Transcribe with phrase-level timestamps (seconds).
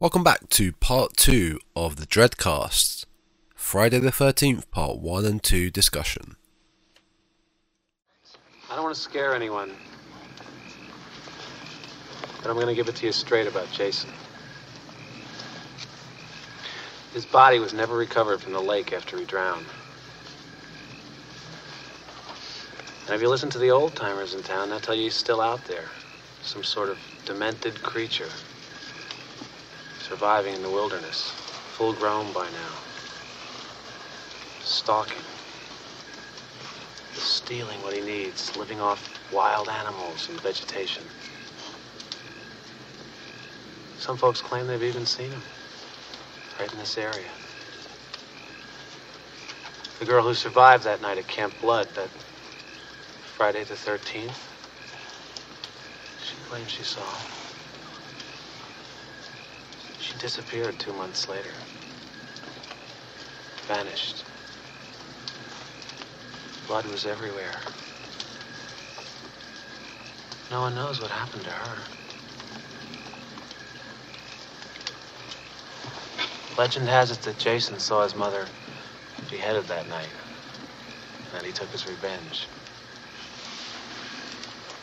[0.00, 3.04] Welcome back to part two of the Dreadcast,
[3.54, 6.36] Friday the 13th, part one and two discussion.
[8.70, 9.72] I don't want to scare anyone,
[12.40, 14.08] but I'm going to give it to you straight about Jason.
[17.12, 19.66] His body was never recovered from the lake after he drowned.
[23.04, 25.42] And if you listen to the old timers in town, they'll tell you he's still
[25.42, 25.90] out there.
[26.40, 28.30] Some sort of demented creature.
[30.10, 31.30] Surviving in the wilderness.
[31.76, 32.74] Full grown by now.
[34.60, 35.22] Stalking.
[37.14, 38.56] Stealing what he needs.
[38.56, 41.04] Living off wild animals and vegetation.
[43.98, 45.42] Some folks claim they've even seen him.
[46.58, 47.30] Right in this area.
[50.00, 52.08] The girl who survived that night at Camp Blood, that
[53.36, 54.34] Friday the 13th,
[56.20, 57.39] she claims she saw him.
[60.10, 61.52] She disappeared two months later.
[63.68, 64.24] Vanished.
[66.66, 67.54] Blood was everywhere.
[70.50, 71.78] No one knows what happened to her.
[76.58, 78.46] Legend has it that Jason saw his mother
[79.30, 80.10] beheaded that night.
[81.36, 82.48] And he took his revenge.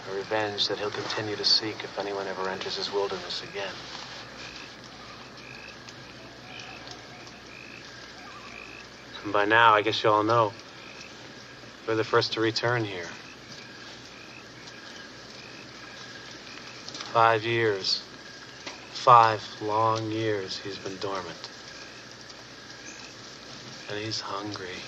[0.09, 3.73] A revenge that he'll continue to seek if anyone ever enters his wilderness again.
[9.27, 10.53] And by now, I guess you all know,
[11.85, 13.09] we're the first to return here.
[17.11, 18.01] Five years.
[18.93, 21.49] Five long years he's been dormant.
[23.89, 24.79] And he's hungry.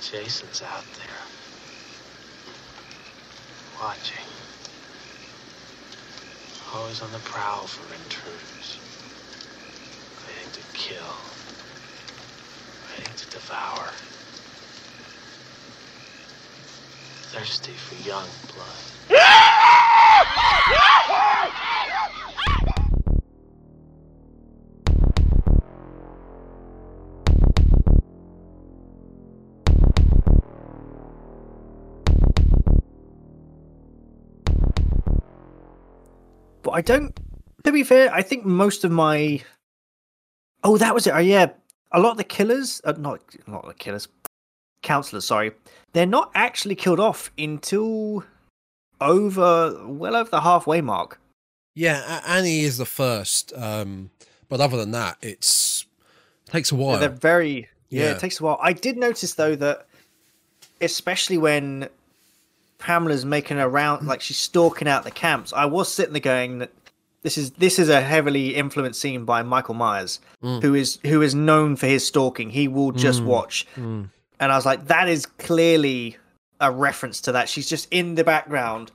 [0.00, 1.20] Jason's out there.
[3.78, 4.24] Watching.
[6.74, 8.78] Always on the prowl for intruders.
[10.26, 11.39] Waiting to kill.
[13.16, 13.90] To devour.
[17.32, 18.90] Thirsty for young blood.
[36.62, 37.18] But I don't.
[37.64, 39.42] To be fair, I think most of my.
[40.62, 41.14] Oh, that was it.
[41.14, 41.50] Oh, yeah.
[41.92, 44.08] A lot of the killers, uh, not not the killers,
[44.82, 45.24] counselors.
[45.24, 45.52] Sorry,
[45.92, 48.24] they're not actually killed off until
[49.00, 51.18] over well over the halfway mark.
[51.74, 54.10] Yeah, A- Annie is the first, um,
[54.48, 55.86] but other than that, it's
[56.46, 56.98] takes a while.
[56.98, 58.10] They're very yeah, Yeah.
[58.12, 58.58] It takes a while.
[58.62, 59.86] I did notice though that,
[60.80, 61.88] especially when
[62.78, 65.52] Pamela's making her round, like she's stalking out the camps.
[65.52, 66.70] I was sitting there going that
[67.22, 70.62] this is this is a heavily influenced scene by Michael Myers, Mm.
[70.62, 72.50] who is who is known for his stalking.
[72.50, 73.26] He will just Mm.
[73.26, 74.08] watch, Mm.
[74.38, 76.16] and I was like, that is clearly
[76.60, 77.48] a reference to that.
[77.48, 78.92] She's just in the background,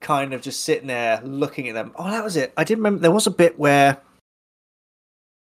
[0.00, 1.92] kind of just sitting there looking at them.
[1.96, 2.52] Oh, that was it.
[2.56, 3.98] I didn't remember there was a bit where.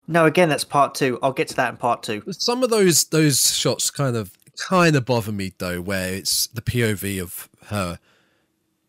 [0.08, 1.20] No, again, that's part two.
[1.22, 2.24] I'll get to that in part two.
[2.32, 6.62] Some of those those shots kind of kind of bother me though, where it's the
[6.62, 8.00] POV of her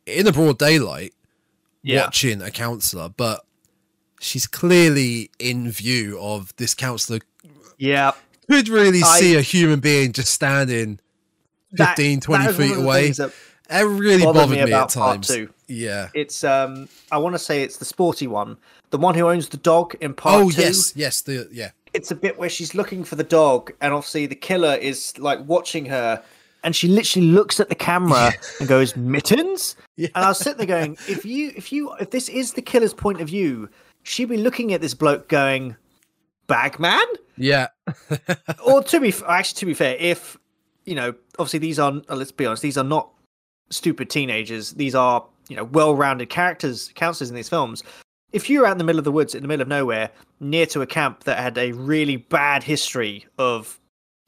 [0.07, 1.13] in the broad daylight
[1.89, 3.45] watching a counselor, but
[4.21, 7.21] she's clearly in view of this counselor.
[7.79, 8.13] Yeah.
[8.51, 11.01] Could really I- see a human being just standing
[11.73, 13.11] That- 15, 20 that feet away.
[13.13, 13.33] that
[13.71, 15.31] It really bothered bothered me me, at times.
[15.67, 16.09] Yeah.
[16.15, 18.57] It's um I want to say it's the sporty one,
[18.91, 20.63] the one who owns the dog in part Oh two.
[20.63, 21.21] yes, yes.
[21.21, 21.71] The yeah.
[21.95, 25.41] It's a bit where she's looking for the dog, and obviously the killer is like
[25.47, 26.23] watching her,
[26.65, 29.77] and she literally looks at the camera and goes mittens.
[29.99, 30.11] Yeah.
[30.15, 32.95] And I was sitting there going, if you if you if this is the killer's
[32.95, 33.69] point of view,
[34.05, 35.75] she'd be looking at this bloke going,
[36.47, 37.05] Bagman.
[37.37, 37.67] Yeah.
[38.65, 40.37] or to be actually to be fair, if
[40.85, 43.11] you know, obviously these are uh, let's be honest, these are not
[43.71, 44.71] stupid teenagers.
[44.73, 47.83] These are you know well-rounded characters, counselors in these films.
[48.33, 50.67] If you're out in the middle of the woods, in the middle of nowhere, near
[50.67, 53.81] to a camp that had a really bad history of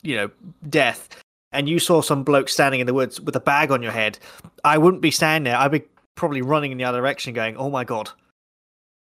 [0.03, 0.31] you know
[0.69, 1.09] death,
[1.53, 4.19] and you saw some bloke standing in the woods with a bag on your head,
[4.65, 5.61] I wouldn't be standing there.
[5.61, 8.11] I'd be probably running in the other direction, going, "Oh my god."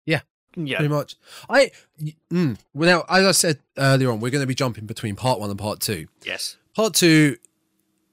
[0.04, 0.20] Yeah.
[0.54, 0.78] Yeah.
[0.78, 1.16] Pretty much.
[1.48, 1.70] I
[2.30, 5.40] mm, well now, as I said earlier on, we're going to be jumping between part
[5.40, 6.08] one and part two.
[6.24, 6.56] Yes.
[6.74, 7.36] Part two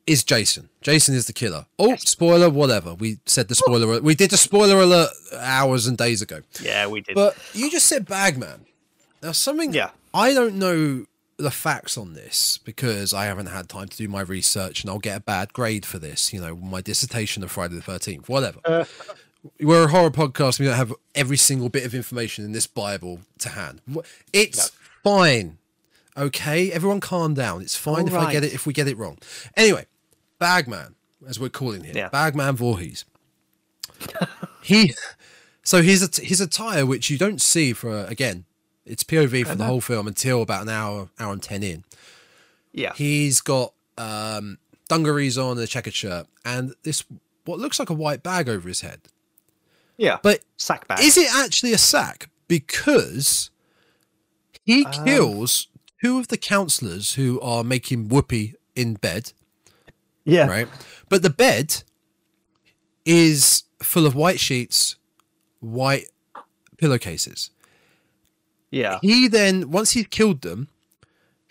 [0.06, 0.70] is Jason.
[0.82, 1.66] Jason is the killer.
[1.80, 2.94] Oh, spoiler, whatever.
[2.94, 4.02] We said the spoiler.
[4.02, 6.42] We did the spoiler alert hours and days ago.
[6.62, 7.16] Yeah, we did.
[7.16, 8.66] But you just said Bagman.
[9.22, 9.74] Now, something.
[9.74, 9.92] Yeah.
[10.14, 11.06] I don't know
[11.44, 15.00] the facts on this because I haven't had time to do my research, and I'll
[15.00, 16.34] get a bad grade for this.
[16.34, 18.60] You know, my dissertation of Friday the Thirteenth, whatever.
[18.66, 18.86] Uh.
[19.60, 20.60] we're a horror podcast.
[20.60, 23.82] We don't have every single bit of information in this Bible to hand.
[24.32, 24.72] It's
[25.04, 25.12] no.
[25.12, 25.58] fine.
[26.16, 27.62] Okay, everyone, calm down.
[27.62, 28.28] It's fine if right.
[28.28, 29.18] I get it if we get it wrong.
[29.58, 29.86] Anyway,
[30.40, 30.96] Bagman,
[31.28, 32.10] as we're calling him, yeah.
[32.10, 33.06] Bagman Voorhees.
[34.62, 34.94] he,
[35.64, 38.46] so his his attire, which you don't see for again,
[38.86, 41.84] it's POV for the whole film until about an hour, hour and ten in.
[42.72, 44.58] Yeah, he's got um,
[44.90, 47.04] dungarees on and a checkered shirt, and this
[47.46, 49.02] what looks like a white bag over his head.
[49.98, 51.00] Yeah, but sack bag.
[51.00, 52.30] Is it actually a sack?
[52.48, 53.52] Because
[54.66, 55.68] he um, kills
[56.04, 59.32] two of the counselors who are making whoopee in bed.
[60.26, 60.48] Yeah.
[60.48, 60.68] Right.
[61.10, 61.84] But the bed
[63.06, 64.96] is full of white sheets,
[65.60, 66.08] white
[66.78, 67.52] pillowcases.
[68.74, 69.00] Yeah.
[69.02, 70.68] He then, once he's killed them,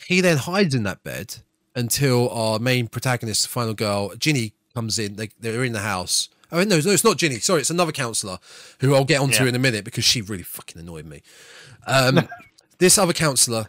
[0.06, 1.36] he then hides in that bed
[1.74, 5.16] until our main protagonist, final girl, Ginny, comes in.
[5.16, 6.28] They, they're in the house.
[6.50, 7.38] Oh, no, no, it's not Ginny.
[7.38, 8.38] Sorry, it's another counselor
[8.80, 9.48] who I'll get onto yeah.
[9.48, 11.22] in a minute because she really fucking annoyed me.
[11.86, 12.28] Um,
[12.78, 13.69] this other counselor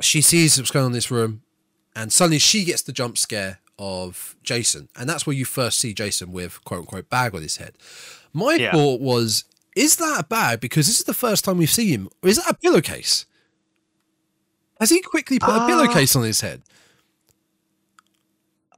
[0.00, 1.42] she sees what's going on in this room,
[1.94, 5.94] and suddenly she gets the jump scare of Jason, and that's where you first see
[5.94, 7.74] Jason with quote unquote bag on his head.
[8.32, 8.72] My yeah.
[8.72, 9.44] thought was,
[9.76, 10.60] is that a bag?
[10.60, 13.26] Because this is the first time we've seen him, or is that a pillowcase?
[14.80, 16.62] Has he quickly put uh, a pillowcase on his head?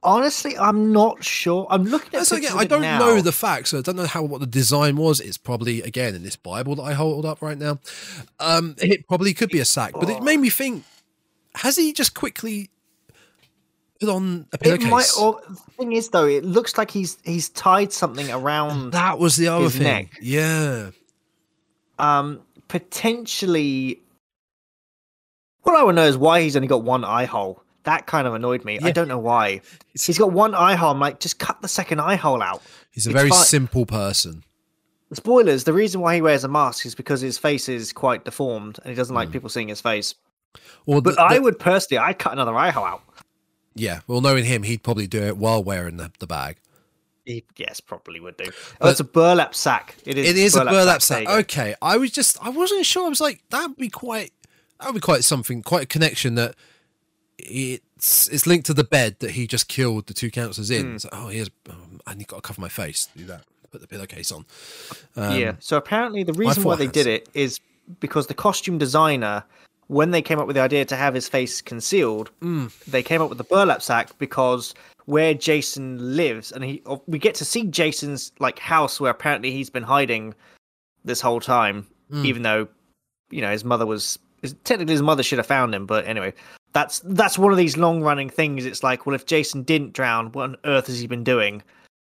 [0.03, 1.65] Honestly, I'm not sure.
[1.69, 2.27] I'm looking at.
[2.27, 2.99] so again, I don't now.
[2.99, 3.69] know the facts.
[3.69, 5.21] So I don't know how what the design was.
[5.21, 7.79] It's probably again in this Bible that I hold up right now.
[8.39, 10.83] Um, it probably could be a sack, but it made me think:
[11.55, 12.69] has he just quickly
[13.99, 14.85] put on a pillowcase?
[14.85, 18.91] It might, or, the thing is, though, it looks like he's he's tied something around.
[18.91, 19.83] That was the other thing.
[19.83, 20.19] Neck.
[20.21, 20.91] Yeah.
[21.99, 23.99] Um, potentially.
[25.63, 27.63] What I want to know is why he's only got one eye hole.
[27.83, 28.79] That kind of annoyed me.
[28.79, 28.87] Yeah.
[28.87, 29.61] I don't know why.
[29.93, 30.91] It's, he's got one eye hole.
[30.91, 32.61] I'm like, just cut the second eye hole out.
[32.91, 33.43] He's a it's very fine.
[33.43, 34.43] simple person.
[35.13, 38.79] Spoilers: the reason why he wears a mask is because his face is quite deformed,
[38.83, 39.33] and he doesn't like mm.
[39.33, 40.15] people seeing his face.
[40.85, 43.03] Well, but the, I would personally, I'd cut another eye hole out.
[43.75, 46.57] Yeah, well, knowing him, he'd probably do it while wearing the, the bag.
[47.25, 48.51] He, yes, probably would do.
[48.81, 49.95] Oh, it's a burlap sack.
[50.05, 50.29] It is.
[50.29, 51.27] It is burlap a burlap sack.
[51.27, 51.39] sack.
[51.45, 53.05] Okay, I was just, I wasn't sure.
[53.05, 54.33] I was like, that'd be quite,
[54.79, 56.55] that would be quite something, quite a connection that
[57.37, 60.95] it's it's linked to the bed that he just killed the two counselors in.
[60.95, 61.01] Mm.
[61.01, 63.07] So, oh, here's, um, I need got to cover my face.
[63.15, 63.43] Do that.
[63.71, 64.45] Put the pillowcase on.
[65.15, 65.53] Um, yeah.
[65.59, 67.59] So apparently, the reason why they did it is
[67.99, 69.43] because the costume designer
[69.87, 72.71] when they came up with the idea to have his face concealed, mm.
[72.85, 74.73] they came up with the burlap sack because
[75.05, 79.69] where Jason lives, and he we get to see Jason's like house where apparently he's
[79.69, 80.33] been hiding
[81.03, 82.25] this whole time, mm.
[82.25, 82.67] even though
[83.29, 84.17] you know his mother was
[84.63, 86.33] technically his mother should have found him, but anyway.
[86.73, 88.65] That's that's one of these long running things.
[88.65, 91.61] It's like, well, if Jason didn't drown, what on earth has he been doing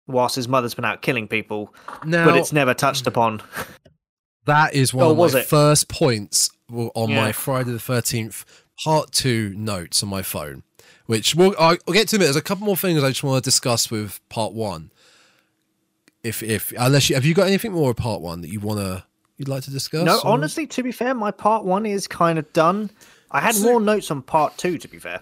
[0.08, 1.72] whilst his mother's been out killing people?
[2.04, 3.44] Now, but it's never touched upon.
[4.46, 5.46] That is one oh, of my it?
[5.46, 7.22] first points on yeah.
[7.22, 8.46] my Friday the Thirteenth
[8.84, 10.64] Part Two notes on my phone,
[11.08, 12.18] which we'll I'll, get to.
[12.18, 12.20] It.
[12.20, 14.92] There's a couple more things I just want to discuss with Part One.
[16.24, 18.80] If if unless you have you got anything more of Part One that you want
[18.80, 19.04] to
[19.38, 20.06] you'd like to discuss?
[20.06, 20.28] No, or?
[20.28, 22.92] honestly, to be fair, my Part One is kind of done.
[23.32, 24.78] I had so, more notes on Part Two.
[24.78, 25.22] To be fair,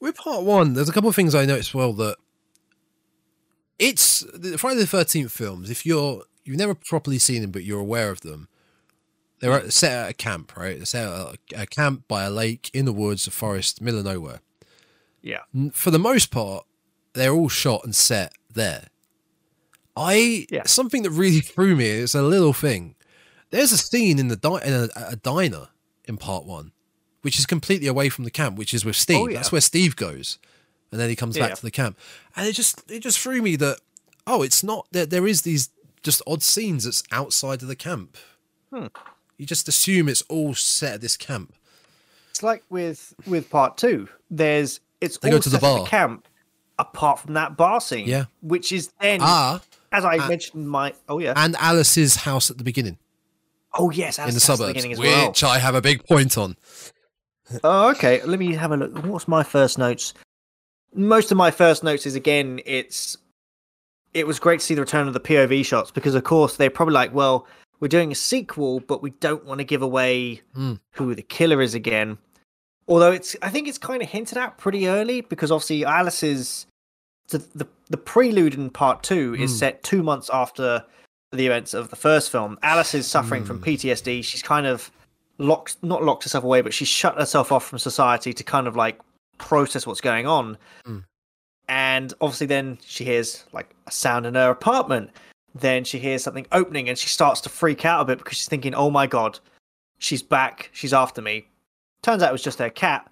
[0.00, 2.16] with Part One, there's a couple of things I noticed well that
[3.78, 5.70] it's the Friday the Thirteenth films.
[5.70, 8.48] If you're you've never properly seen them, but you're aware of them
[9.44, 10.76] they're set at a camp, right?
[10.76, 14.06] They're set at a, camp by a lake in the woods, a forest, middle of
[14.06, 14.40] nowhere.
[15.20, 15.40] Yeah.
[15.72, 16.64] For the most part,
[17.12, 18.88] they're all shot and set there.
[19.96, 20.62] I yeah.
[20.64, 22.94] something that really threw me is a little thing.
[23.50, 25.68] There's a scene in the di- in a, a, diner
[26.06, 26.72] in part one,
[27.20, 29.20] which is completely away from the camp, which is with oh, Steve.
[29.20, 29.36] Oh, yeah.
[29.36, 30.38] That's where Steve goes,
[30.90, 31.46] and then he comes yeah.
[31.46, 31.98] back to the camp,
[32.34, 33.78] and it just it just threw me that
[34.26, 35.68] oh, it's not that there, there is these
[36.04, 38.16] just odd scenes that's outside of the camp.
[38.72, 38.86] Hmm.
[39.36, 41.54] You just assume it's all set at this camp.
[42.30, 44.08] It's like with with part two.
[44.30, 46.28] There's it's they all go to the bar the camp,
[46.78, 48.06] apart from that bar scene.
[48.06, 52.50] Yeah, which is then ah, as I uh, mentioned, my oh yeah, and Alice's house
[52.50, 52.98] at the beginning.
[53.72, 55.34] Oh yes, in the suburbs, the which well.
[55.44, 56.56] I have a big point on.
[57.64, 58.22] oh, okay.
[58.24, 59.04] Let me have a look.
[59.04, 60.14] What's my first notes?
[60.94, 63.16] Most of my first notes is again, it's
[64.14, 66.70] it was great to see the return of the POV shots because, of course, they're
[66.70, 67.46] probably like, well,
[67.80, 70.78] we're doing a sequel, but we don't want to give away mm.
[70.92, 72.16] who the killer is again.
[72.86, 76.66] Although it's, I think it's kind of hinted at pretty early because obviously Alice's
[77.28, 79.40] the the, the prelude in part two mm.
[79.40, 79.56] is hmm.
[79.56, 80.84] set two months after
[81.32, 82.58] the events of the first film.
[82.62, 83.46] Alice is suffering mm.
[83.46, 83.64] from hmm.
[83.64, 84.22] PTSD.
[84.22, 84.90] She's kind of
[85.38, 88.76] locked, not locked herself away, but she's shut herself off from society to kind of
[88.76, 89.00] like
[89.38, 90.58] process what's going on.
[90.84, 90.98] Hmm.
[91.68, 95.10] And obviously, then she hears like a sound in her apartment
[95.54, 98.48] then she hears something opening and she starts to freak out a bit because she's
[98.48, 99.38] thinking, "Oh my god,
[99.98, 100.70] she's back.
[100.72, 101.48] She's after me."
[102.02, 103.10] Turns out it was just her cat.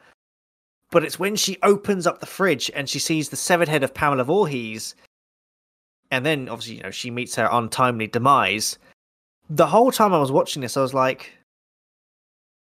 [0.91, 3.95] But it's when she opens up the fridge and she sees the severed head of
[3.95, 4.95] Pamela Voorhees,
[6.11, 8.79] and then obviously you know she meets her untimely demise.
[9.49, 11.33] The whole time I was watching this, I was like,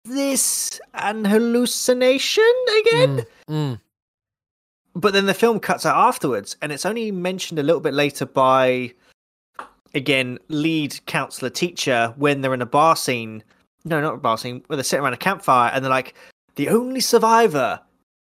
[0.05, 3.81] "This an hallucination again?" Mm, mm.
[4.97, 8.25] But then the film cuts out afterwards and it's only mentioned a little bit later
[8.25, 8.93] by
[9.95, 13.45] again lead counselor teacher when they're in a bar scene.
[13.85, 16.15] No not a bar scene where they're sitting around a campfire and they're like
[16.57, 17.79] the only survivor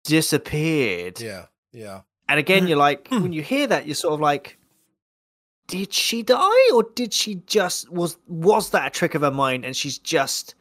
[0.05, 1.21] disappeared.
[1.21, 2.01] Yeah, yeah.
[2.29, 4.59] and again you're like when you hear that you're sort of like
[5.67, 9.67] did she die or did she just was was that a trick of her mind
[9.67, 10.55] and she's just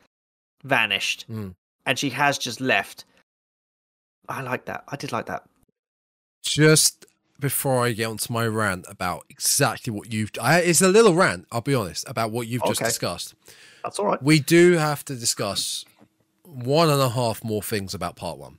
[0.63, 1.25] vanished?
[1.31, 1.55] Mm.
[1.85, 3.05] and she has just left.
[4.27, 4.83] I like that.
[4.89, 5.43] I did like that
[6.41, 7.05] Just
[7.39, 11.47] before I get onto my rant about exactly what you've, I, it's a little rant.
[11.51, 13.33] I'll be honest about what you've just discussed.
[13.83, 15.85] that's all right We do have to discuss
[16.43, 18.57] one and a half more things about part one.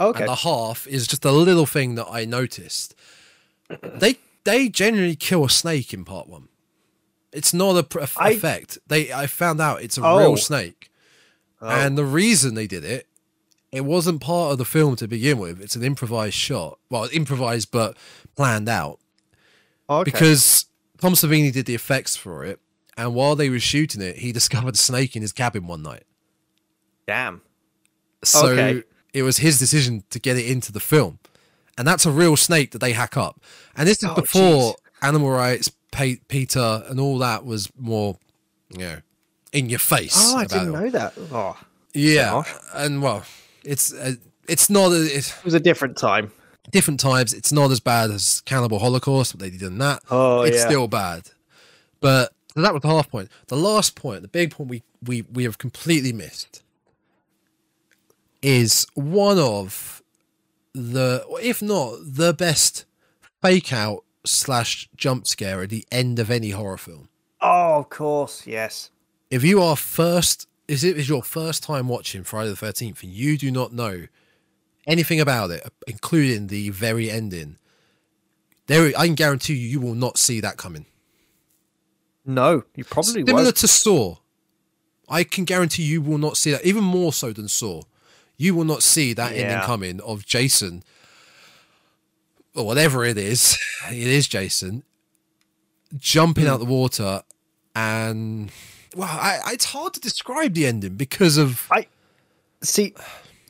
[0.00, 2.94] okay And the half is just a little thing that I noticed.
[3.82, 6.48] They they generally kill a snake in part one.
[7.32, 8.78] It's not a I- effect.
[8.86, 10.18] They I found out it's a Oh.
[10.18, 10.90] real snake,
[11.60, 11.68] Oh.
[11.68, 13.06] and the reason they did it,
[13.72, 15.60] it wasn't part of the film to begin with.
[15.60, 16.78] It's an improvised shot.
[16.90, 17.96] Well, improvised but
[18.36, 18.98] planned out
[19.88, 20.10] oh, okay.
[20.10, 20.66] because
[21.00, 22.60] Tom Savini did the effects for it,
[22.96, 26.04] and while they were shooting it, he discovered a snake in his cabin one night.
[27.06, 27.40] damn
[28.24, 28.82] So Okay.
[29.12, 31.18] it was his decision to get it into the film.
[31.76, 33.40] And that's a real snake that they hack up.
[33.76, 34.76] And this is Oh, before jeez.
[35.02, 38.18] animal rights, Pe- PETA, and all that was more,
[38.70, 38.96] you know,
[39.52, 40.14] in your face.
[40.16, 41.14] Oh, I didn't know that.
[41.32, 41.56] Oh,
[41.94, 42.42] Yeah.
[42.74, 43.24] And well,
[43.68, 44.14] it's uh,
[44.48, 46.32] it's not a, it's it was a different time.
[46.70, 47.32] different times.
[47.32, 50.02] It's not as bad as Cannibal Holocaust, what they did in that.
[50.10, 50.66] Oh, it's yeah.
[50.66, 51.30] still bad.
[52.00, 53.30] But that was the half point.
[53.48, 56.62] The last point, the big point we, we, we have completely missed
[58.42, 60.02] is one of
[60.72, 62.84] the, if not the best
[63.42, 67.08] fake out slash jump scare at the end of any horror film.
[67.40, 68.90] Oh, of course, yes.
[69.30, 73.10] If you are first, is it is your first time watching Friday the 13th and
[73.12, 74.06] you do not know
[74.86, 77.56] anything about it, including the very ending,
[78.66, 80.86] there I can guarantee you, you will not see that coming.
[82.24, 83.52] No, you probably Similar was.
[83.54, 84.16] to Saw,
[85.08, 86.64] I can guarantee you will not see that.
[86.66, 87.82] Even more so than Saw,
[88.36, 90.82] you will not see that ending coming of Jason
[92.54, 93.58] or whatever it is.
[93.90, 94.82] It is Jason
[95.96, 96.50] jumping Hmm.
[96.50, 97.22] out the water,
[97.74, 98.50] and
[98.98, 101.86] well, I, it's hard to describe the ending because of I
[102.62, 102.94] See,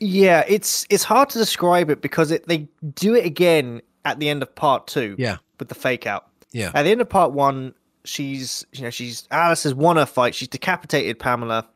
[0.00, 4.28] yeah, it's it's hard to describe it because it they do it again at the
[4.28, 5.17] end of part two.
[5.19, 5.38] Yeah.
[5.59, 6.26] with the fake out.
[6.52, 7.75] yeah, At the end of part one,
[8.05, 10.35] she's you know she's Alice has won her fight.
[10.35, 11.67] She's decapitated Pamela.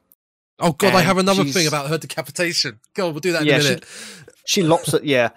[0.58, 2.78] Oh god, I have another she's- thing about her decapitation.
[2.94, 3.84] God, we'll do that in Yeah, a she- minute.
[4.44, 5.30] She lops it, yeah,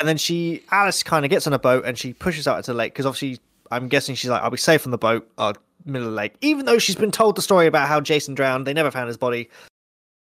[0.00, 2.72] and then she Alice kind of gets on a boat and she pushes out into
[2.72, 3.40] the lake because obviously
[3.72, 5.52] I'm guessing she's like I'll be safe on the boat, uh,
[5.84, 6.34] middle of the lake.
[6.40, 9.16] Even though she's been told the story about how Jason drowned, they never found his
[9.16, 9.48] body.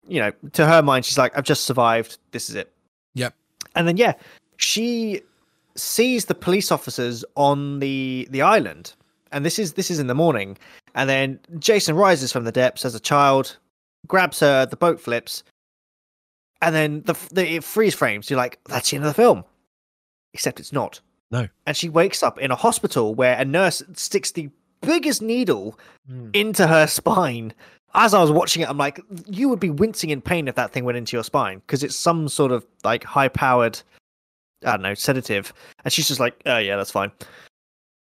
[0.07, 2.17] You know, to her mind, she's like I've just survived.
[2.31, 2.71] This is it.
[3.13, 3.33] Yep.
[3.75, 4.13] And then yeah,
[4.57, 5.21] she
[5.75, 8.93] sees the police officers on the the island,
[9.31, 10.57] and this is this is in the morning.
[10.95, 13.57] And then Jason rises from the depths as a child,
[14.07, 15.43] grabs her, the boat flips,
[16.61, 18.29] and then the, the it freeze frames.
[18.29, 19.43] You're like, that's the end of the film,
[20.33, 21.01] except it's not.
[21.41, 21.47] No.
[21.65, 24.49] And she wakes up in a hospital where a nurse sticks the
[24.81, 26.29] biggest needle Hmm.
[26.33, 27.53] into her spine.
[27.95, 30.71] As I was watching it, I'm like, you would be wincing in pain if that
[30.71, 33.81] thing went into your spine because it's some sort of like high powered,
[34.63, 35.53] I don't know, sedative.
[35.83, 37.11] And she's just like, oh, yeah, that's fine.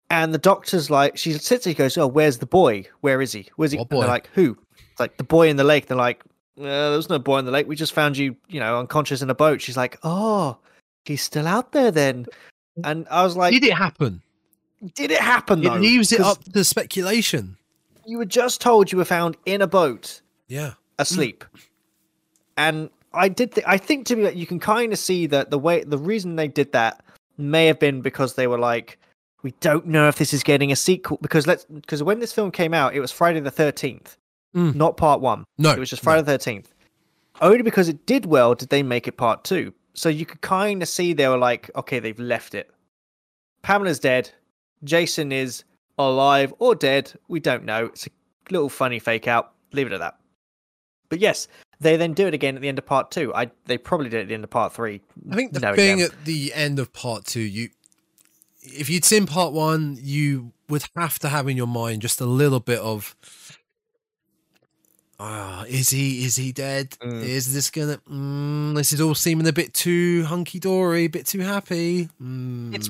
[0.09, 2.85] And the doctor's like, she sits there, he goes, oh, where's the boy?
[3.01, 3.49] Where is he?
[3.55, 3.77] Where's he?
[3.77, 4.57] What And they're like, who?
[4.91, 5.87] It's like, the boy in the lake.
[5.87, 6.23] They're like,
[6.57, 6.63] uh,
[6.95, 7.67] was no boy in the lake.
[7.67, 9.61] We just found you, you know, unconscious in a boat.
[9.61, 10.57] She's like, oh,
[11.03, 12.27] he's still out there then.
[12.83, 14.21] And I was like, Did it happen?
[14.93, 15.75] did it happen It though?
[15.75, 17.57] leaves it up to speculation.
[18.05, 20.73] You were just told you were found in a boat Yeah.
[20.99, 21.43] asleep,
[22.57, 23.53] and I did.
[23.53, 25.97] Th- I think to me, like, you can kind of see that the way the
[25.97, 27.03] reason they did that
[27.37, 28.97] may have been because they were like,
[29.41, 32.51] we don't know if this is getting a sequel because let's because when this film
[32.51, 34.17] came out, it was Friday the Thirteenth,
[34.55, 34.75] Mm.
[34.75, 35.45] not Part One.
[35.57, 36.03] No, it was just.
[36.03, 36.73] Friday the Thirteenth.
[37.41, 39.73] Only because it did well did they make it Part Two.
[39.95, 42.69] So you could kind of see they were like, okay, they've left it.
[43.61, 44.29] Pamela's dead.
[44.83, 45.63] Jason is
[45.97, 47.13] alive or dead.
[47.27, 47.85] We don't know.
[47.85, 48.09] It's a
[48.51, 49.53] little funny fake out.
[49.71, 50.17] Leave it at that.
[51.09, 51.47] But yes,
[51.79, 53.33] they then do it again at the end of part two.
[53.33, 55.01] I they probably did it at the end of part three.
[55.31, 56.11] I think the No, thing again.
[56.11, 57.69] at the end of part two, you
[58.61, 62.25] if you'd seen part one, you would have to have in your mind just a
[62.25, 63.15] little bit of
[65.19, 66.91] ah, is he is he dead?
[67.01, 67.23] Mm.
[67.23, 67.97] Is this gonna?
[68.09, 72.09] Mm, this is all seeming a bit too hunky dory, a bit too happy.
[72.21, 72.89] Mm, It's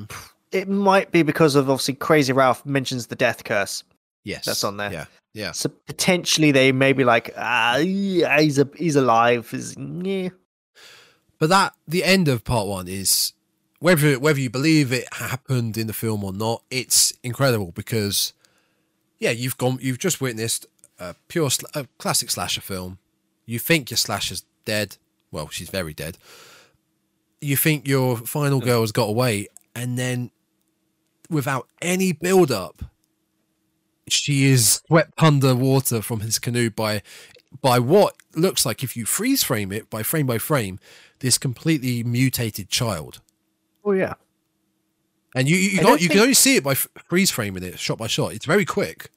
[0.52, 3.84] it might be because of obviously Crazy Ralph mentions the death curse.
[4.24, 4.92] yes, that's on there.
[4.92, 5.52] Yeah, yeah.
[5.52, 9.50] So potentially they may be like, ah, yeah, he's a, he's alive.
[9.52, 10.30] He's, yeah.
[11.40, 13.34] But that the end of part one is
[13.80, 18.32] whether whether you believe it happened in the film or not, it's incredible because
[19.20, 20.66] yeah, you've gone, you've just witnessed
[21.00, 23.00] a pure sl- a classic slasher film.
[23.46, 24.98] You think your slasher's dead.
[25.32, 26.18] Well, she's very dead.
[27.42, 30.32] You think your final girl has got away, and then
[31.30, 32.84] without any build up,
[34.08, 37.02] she is swept underwater from his canoe by
[37.62, 40.80] by what looks like if you freeze frame it by frame by frame,
[41.20, 43.22] this completely mutated child.
[43.84, 44.16] Oh yeah.
[45.36, 47.98] And you you, can't, don't you can only see it by freeze framing it shot
[47.98, 48.34] by shot.
[48.34, 49.10] It's very quick.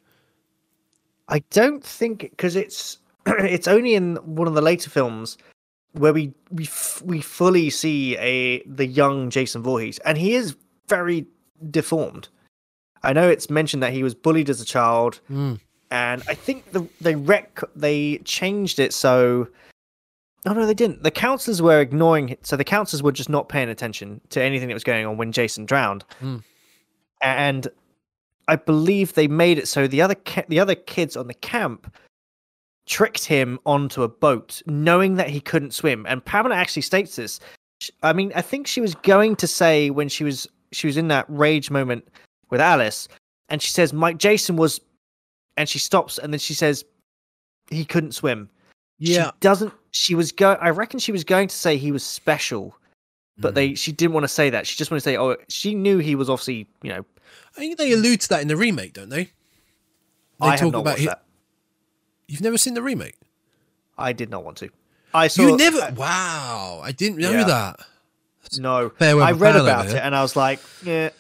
[1.28, 5.36] I don't think because it's it's only in one of the later films
[5.92, 10.56] where we we f- we fully see a the young Jason Voorhees, and he is
[10.88, 11.26] very
[11.70, 12.28] deformed.
[13.02, 15.60] I know it's mentioned that he was bullied as a child, Mm.
[15.90, 19.48] and I think the they rec they changed it so.
[20.46, 21.02] Oh no, they didn't.
[21.02, 24.68] The counselors were ignoring it, so the counselors were just not paying attention to anything
[24.68, 26.36] that was going on when Jason drowned, Hmm.
[27.20, 27.68] and
[28.48, 31.94] I believe they made it so the other ki- the other kids on the camp
[32.86, 36.06] tricked him onto a boat, knowing that he couldn't swim.
[36.08, 37.38] And Pamela actually states this.
[38.02, 41.08] I mean, I think she was going to say when she was she was in
[41.08, 42.08] that rage moment
[42.50, 43.08] with Alice,
[43.48, 44.80] and she says, "Mike Jason was,"
[45.56, 46.84] and she stops, and then she says,
[47.70, 48.48] "He couldn't swim."
[48.98, 49.26] Yeah.
[49.26, 49.72] she doesn't.
[49.92, 50.58] She was going.
[50.60, 52.74] I reckon she was going to say he was special,
[53.38, 53.54] but Mm.
[53.54, 54.66] they she didn't want to say that.
[54.66, 57.04] She just wanted to say, "Oh, she knew he was obviously, you know."
[57.56, 59.24] I think they allude to that in the remake, don't they?
[59.24, 59.30] They
[60.40, 61.22] I have not watched he- that.
[62.26, 63.16] You've never seen the remake.
[63.96, 64.68] I did not want to.
[65.14, 65.42] I saw.
[65.42, 65.92] you never.
[65.96, 67.44] wow, I didn't know Yeah.
[67.44, 67.80] that.
[68.58, 69.96] No, I read about here.
[69.96, 71.10] it and I was like, yeah,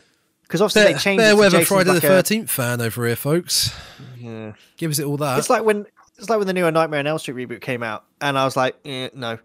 [0.42, 1.20] because obviously Fair, they changed.
[1.22, 3.74] fair it to weather Jason's Friday like the Thirteenth fan over here, folks.
[4.18, 4.52] Yeah.
[4.76, 5.38] Give us it all that.
[5.38, 5.86] It's like when
[6.18, 8.56] it's like when the new Nightmare on Elm Street reboot came out, and I was
[8.56, 9.38] like, eh, no,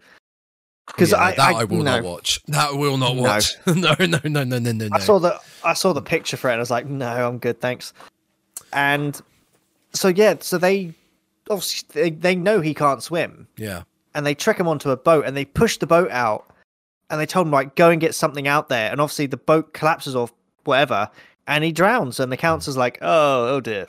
[0.86, 1.96] because Yeah, I, that I, I, will no.
[1.96, 2.40] not watch.
[2.48, 3.52] That I will not watch.
[3.66, 4.88] no, no, no, no, no, no, no.
[4.92, 7.38] I saw the I saw the picture for it, and I was like, no, I'm
[7.38, 7.92] good, thanks.
[8.72, 9.20] And
[9.92, 10.92] so yeah, so they
[11.50, 13.82] obviously they, they know he can't swim, Yeah.
[14.14, 16.46] and they trick him onto a boat, and they push the boat out,
[17.10, 19.72] and they told him like, go and get something out there, and obviously the boat
[19.74, 20.28] collapses or
[20.64, 21.08] whatever,
[21.46, 23.86] and he drowns, and the counselor's like, oh, oh dear.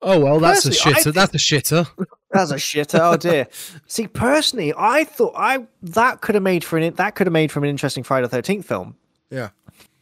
[0.00, 1.02] Oh well, that's a Personally, I shitter.
[1.04, 2.06] think- That's a shitter.
[2.30, 3.00] That's a shitter.
[3.00, 3.46] Oh dear.
[3.86, 7.50] See, personally, I thought I that could have made for an that could have made
[7.50, 8.96] from an interesting Friday the Thirteenth film.
[9.30, 9.48] Yeah.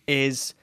[0.06, 0.54] Is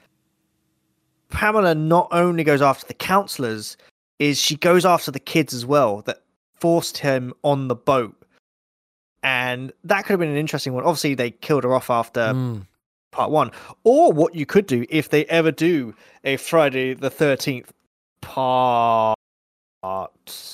[1.30, 3.76] Pamela not only goes after the counselors,
[4.18, 6.20] is she goes after the kids as well that
[6.60, 8.14] forced him on the boat,
[9.22, 10.84] and that could have been an interesting one.
[10.84, 12.66] Obviously, they killed her off after Mm.
[13.10, 13.50] part one,
[13.82, 17.72] or what you could do if they ever do a Friday the Thirteenth
[18.20, 19.18] part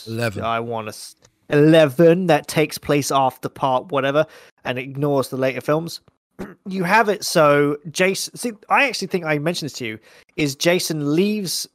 [0.06, 0.44] 11.
[0.44, 1.14] I want to
[1.48, 4.24] eleven that takes place after part whatever
[4.64, 6.00] and ignores the later films.
[6.66, 8.34] You have it so Jason.
[8.36, 9.98] See, I actually think I mentioned this to you.
[10.36, 11.68] Is Jason leaves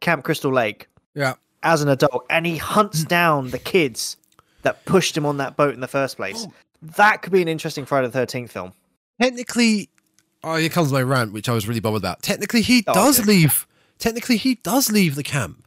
[0.00, 1.34] Camp Crystal Lake Yeah.
[1.62, 4.16] as an adult and he hunts down the kids
[4.62, 6.44] that pushed him on that boat in the first place.
[6.46, 6.52] Oh.
[6.96, 8.72] That could be an interesting Friday the Thirteenth film.
[9.20, 9.88] Technically,
[10.44, 12.22] oh, here comes my rant, which I was really bothered about.
[12.22, 13.28] Technically, he Oh, does okay.
[13.28, 13.66] leave.
[13.98, 15.64] Technically, he does leave the camp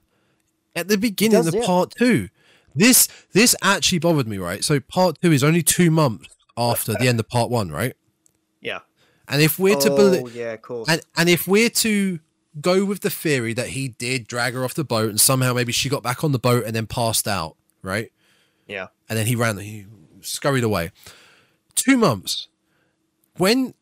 [0.76, 1.66] at the beginning does, of yeah.
[1.66, 2.30] part two.
[2.76, 4.64] This this actually bothered me, right?
[4.64, 7.96] So part two is only two months after the end of part one, right?
[8.62, 8.80] Yeah.
[9.28, 10.90] And if we're to oh, believe, yeah, of course.
[10.90, 12.20] and and if we're to
[12.62, 15.72] go with the theory that he did drag her off the boat and somehow maybe
[15.72, 18.12] she got back on the boat and then passed out, right?
[18.68, 18.88] yeah.
[19.10, 19.86] and then he ran he
[20.22, 20.92] scurried away
[21.76, 22.48] two months
[23.38, 23.74] when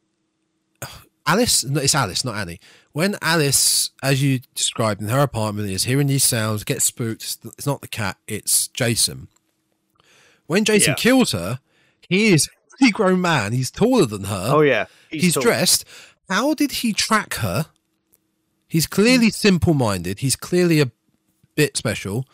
[1.26, 2.60] alice no, it's alice not annie
[2.94, 7.66] when alice as you described in her apartment is hearing these sounds gets spooked it's-
[7.66, 9.28] not the cat it's jason
[10.48, 10.96] when jason Yeah.
[10.96, 11.60] kills her
[12.10, 12.50] he is
[12.82, 14.86] a grown man he's taller than her Oh yeah.
[15.10, 15.44] he's, tall.
[15.44, 15.86] dressed
[16.30, 17.68] how did he track her
[18.68, 19.32] he's clearly hmm.
[19.32, 20.92] simple-minded he's clearly a
[21.56, 22.26] bit special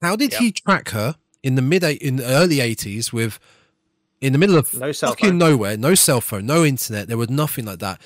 [0.00, 0.38] how did Yeah.
[0.40, 3.38] he track her in the mid in the early 80s with
[4.20, 5.38] in the middle of No fucking phone.
[5.38, 8.00] nowhere no cell phone no internet there was nothing like that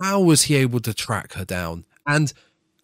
[0.00, 2.32] how was he able to track her down and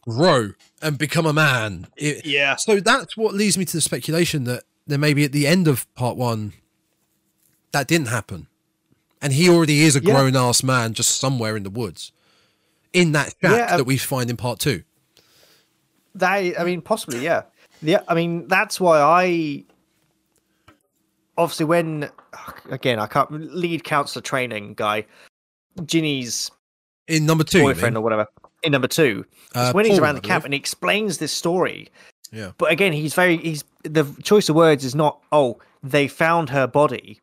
[0.02, 0.50] grow
[0.82, 2.56] and become a man It- Yeah.
[2.56, 5.66] so that's what leads me to the speculation that there may be at the end
[5.68, 6.52] of part one
[7.72, 8.46] that didn't happen
[9.20, 10.12] and he already is a Yeah.
[10.12, 12.12] grown ass man just somewhere in the woods
[12.92, 14.82] in that shack yeah, um, that we find in part two.
[16.14, 17.42] That I mean, possibly, yeah,
[17.82, 18.00] yeah.
[18.08, 19.64] I mean, that's why I
[21.36, 22.08] obviously when
[22.70, 25.04] again I can't lead counselor training guy,
[25.84, 26.50] Ginny's
[27.08, 28.26] in number two boyfriend or whatever
[28.62, 29.24] in number two.
[29.54, 31.88] Uh, when Paul, he's around the camp and he explains this story.
[32.32, 32.52] Yeah.
[32.58, 36.66] But again, he's very he's the choice of words is not oh they found her
[36.66, 37.20] body.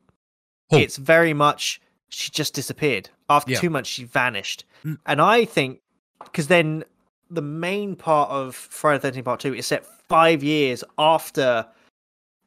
[0.70, 0.80] Paul.
[0.80, 3.60] It's very much she just disappeared after yeah.
[3.60, 3.90] two months.
[3.90, 4.98] She vanished, mm.
[5.06, 5.82] and I think
[6.24, 6.84] because then
[7.30, 11.66] the main part of Friday the Thirteenth Part Two is set five years after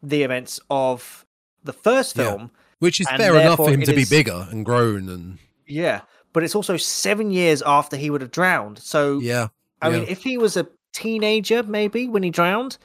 [0.02, 1.26] the events of
[1.64, 2.48] the first film, yeah.
[2.78, 6.02] which is fair enough for him to is, be bigger and grown and yeah,
[6.36, 8.78] but it's also seven years after he would have drowned.
[8.78, 9.48] So yeah,
[9.80, 10.00] I yeah.
[10.00, 12.76] mean, if he was a teenager, maybe when he drowned,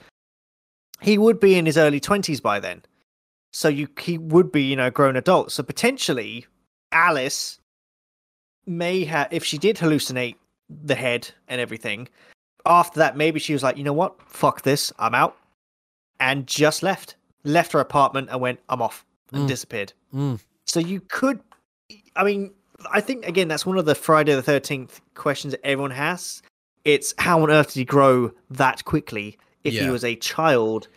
[1.01, 2.81] he would be in his early twenties by then.
[3.51, 5.51] So you he would be, you know, a grown adult.
[5.51, 6.45] So potentially
[6.93, 7.59] Alice
[8.67, 10.37] may have if she did hallucinate
[10.69, 12.07] the head and everything,
[12.65, 14.15] after that maybe she was like, you know what?
[14.29, 15.35] Fuck this, I'm out.
[16.21, 17.17] And just left.
[17.43, 19.47] Left her apartment and went, I'm off and mm.
[19.49, 19.91] disappeared.
[20.13, 20.39] Mm.
[20.63, 21.41] So you could
[22.15, 22.53] I mean,
[22.91, 26.41] I think again that's one of the Friday the thirteenth questions that everyone has.
[26.85, 29.83] It's how on earth did he grow that quickly if yeah.
[29.83, 30.87] he was a child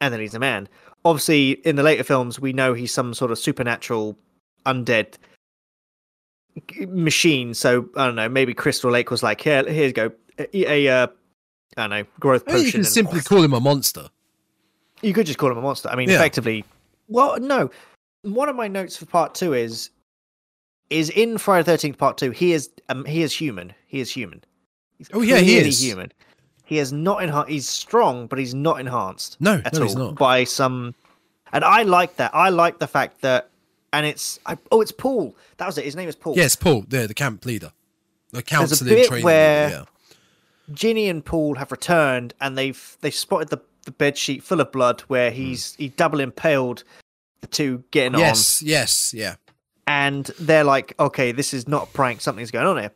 [0.00, 0.68] and then he's a man?
[1.04, 4.16] Obviously, in the later films, we know he's some sort of supernatural
[4.66, 5.16] undead
[6.88, 7.54] machine.
[7.54, 8.28] So I don't know.
[8.28, 11.06] Maybe Crystal Lake was like, "Here, here you go, a, a uh,
[11.76, 14.08] I don't know, growth potion." You can simply call him a monster.
[15.00, 15.88] You could just call him a monster.
[15.88, 16.16] I mean, yeah.
[16.16, 16.64] effectively.
[17.08, 17.70] Well, no.
[18.22, 19.90] One of my notes for part two is
[20.92, 22.30] is in Friday Thirteenth Part Two.
[22.30, 23.74] He is um, he is human.
[23.86, 24.42] He is human.
[24.98, 26.12] He's oh yeah, he is human.
[26.64, 27.50] He is not enhanced.
[27.50, 29.36] He's strong, but he's not enhanced.
[29.40, 30.14] No, at no, all he's not.
[30.14, 30.94] by some.
[31.52, 32.34] And I like that.
[32.34, 33.50] I like the fact that,
[33.92, 35.36] and it's I, oh, it's Paul.
[35.58, 35.84] That was it.
[35.84, 36.34] His name is Paul.
[36.36, 36.84] Yes, Paul.
[36.88, 37.72] Yeah, the camp leader,
[38.30, 39.24] the counselor There's a bit training.
[39.24, 39.84] Where yeah.
[40.72, 44.70] Ginny and Paul have returned, and they've they've spotted the the bed sheet full of
[44.72, 45.78] blood where he's mm.
[45.78, 46.84] he double impaled
[47.40, 48.68] the two getting yes, on.
[48.68, 49.34] Yes, yes, yeah
[49.86, 52.20] and they're like, okay, this is not a prank.
[52.20, 52.92] Something's going on here.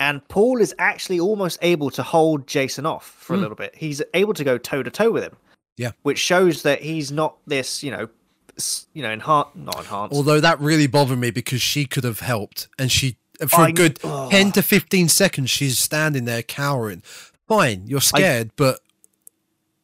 [0.00, 3.36] And Paul is actually almost able to hold Jason off for mm.
[3.36, 3.42] a hmm.
[3.42, 3.74] little bit.
[3.76, 5.36] He's able to go toe to toe with him.
[5.76, 8.08] Yeah, which shows that he's not this, you know,
[8.92, 10.14] you know, enhanced, not enhanced.
[10.14, 13.72] Although that really bothered me because she could have helped, and she for I, a
[13.72, 14.28] good oh.
[14.28, 17.02] ten to fifteen seconds she's standing there cowering.
[17.48, 18.80] Fine, you're scared, I, but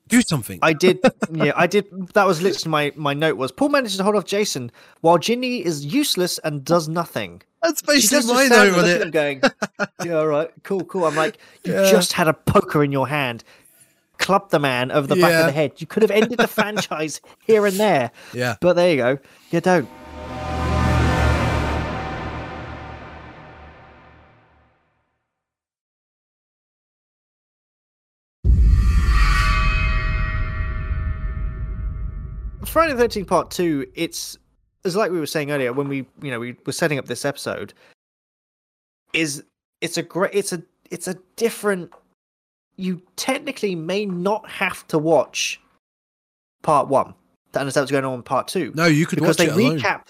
[0.09, 0.59] do something.
[0.63, 1.01] I did.
[1.31, 1.87] Yeah, I did.
[2.15, 5.65] That was literally my my note was Paul manages to hold off Jason while Ginny
[5.65, 7.43] is useless and does nothing.
[7.63, 9.11] That's basically my note on it.
[9.11, 9.43] Going,
[10.05, 11.05] yeah, all right, cool, cool.
[11.05, 11.91] I'm like, you yeah.
[11.91, 13.45] just had a poker in your hand.
[14.19, 15.29] Club the man over the yeah.
[15.29, 15.73] back of the head.
[15.81, 18.11] You could have ended the franchise here and there.
[18.33, 18.57] Yeah.
[18.61, 19.19] But there you go.
[19.51, 19.89] You don't.
[32.69, 33.87] Friday the Thirteenth Part Two.
[33.95, 34.39] It's
[34.85, 37.25] as like we were saying earlier when we you know we were setting up this
[37.25, 37.75] episode.
[39.13, 39.45] Is
[39.81, 41.93] it's a great it's a it's a different.
[42.77, 45.61] You technically may not have to watch
[46.63, 47.15] part one
[47.53, 48.73] to understand what's going on in part two.
[48.75, 49.85] No, you could because they recap.
[49.85, 50.03] Alone.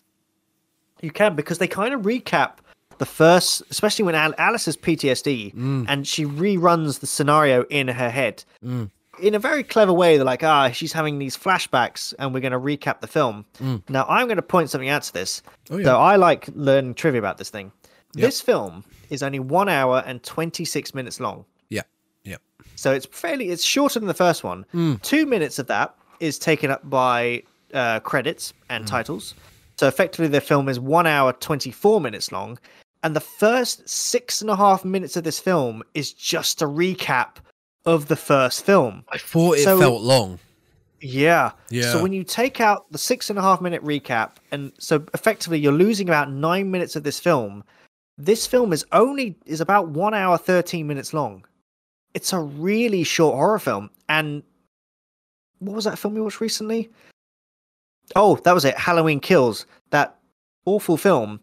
[1.01, 2.57] You can because they kind of recap
[2.99, 5.87] the first, especially when Alice has PTSD mm.
[5.89, 8.45] and she reruns the scenario in her head.
[8.63, 12.41] Mm in a very clever way, they're like, ah, she's having these flashbacks, and we're
[12.41, 13.45] going to recap the film.
[13.61, 13.83] Mm.
[13.89, 15.43] Now, I'm going to point something out to this.
[15.71, 15.85] Oh, yeah.
[15.85, 17.73] So I like learning trivia about this thing.
[18.15, 18.27] Yep.
[18.27, 21.45] This film is only one hour and 26 minutes long.
[21.69, 21.83] Yeah,
[22.25, 22.37] yeah.
[22.77, 24.65] So it's fairly, it's shorter than the first one.
[24.75, 25.01] Mm.
[25.03, 27.43] Two minutes of that is taken up by
[27.75, 28.89] uh, credits and mm.
[28.89, 29.35] titles.
[29.79, 32.59] So effectively, the film is one hour, 24 minutes long.
[33.05, 37.37] And the first six and a half minutes of this film is just a recap
[37.85, 39.05] of the first film.
[39.11, 40.39] I thought it so, felt long.
[41.01, 41.53] Yeah.
[41.71, 41.93] Yeah.
[41.93, 45.59] So when you take out the six and a half minute recap, and so effectively
[45.59, 47.65] you're losing about nine minutes of this film.
[48.17, 51.45] This film is only is about one hour thirteen minutes long.
[52.15, 53.91] It's a really short horror film.
[54.09, 54.43] And
[55.61, 56.91] what was that film we watched recently?
[58.17, 58.77] Oh, that was it.
[58.77, 59.67] Halloween Kills.
[59.91, 60.17] That
[60.65, 61.41] awful film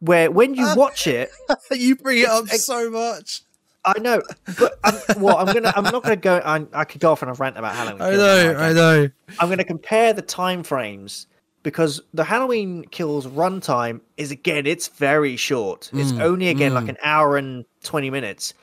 [0.00, 0.74] where when you ah.
[0.76, 1.30] watch it,
[1.70, 3.42] you bring it up so much.
[3.84, 4.22] I know,
[4.58, 5.72] but I'm, well, I'm gonna.
[5.74, 6.42] I'm not gonna go.
[6.44, 8.02] I, I could go off on a rant about Halloween.
[8.02, 8.56] I know.
[8.58, 9.08] I know.
[9.38, 11.26] I'm gonna compare the time frames
[11.62, 15.90] because the Halloween Kills runtime is again, it's very short.
[15.92, 16.76] It's mm, only again mm.
[16.76, 18.54] like an hour and twenty minutes.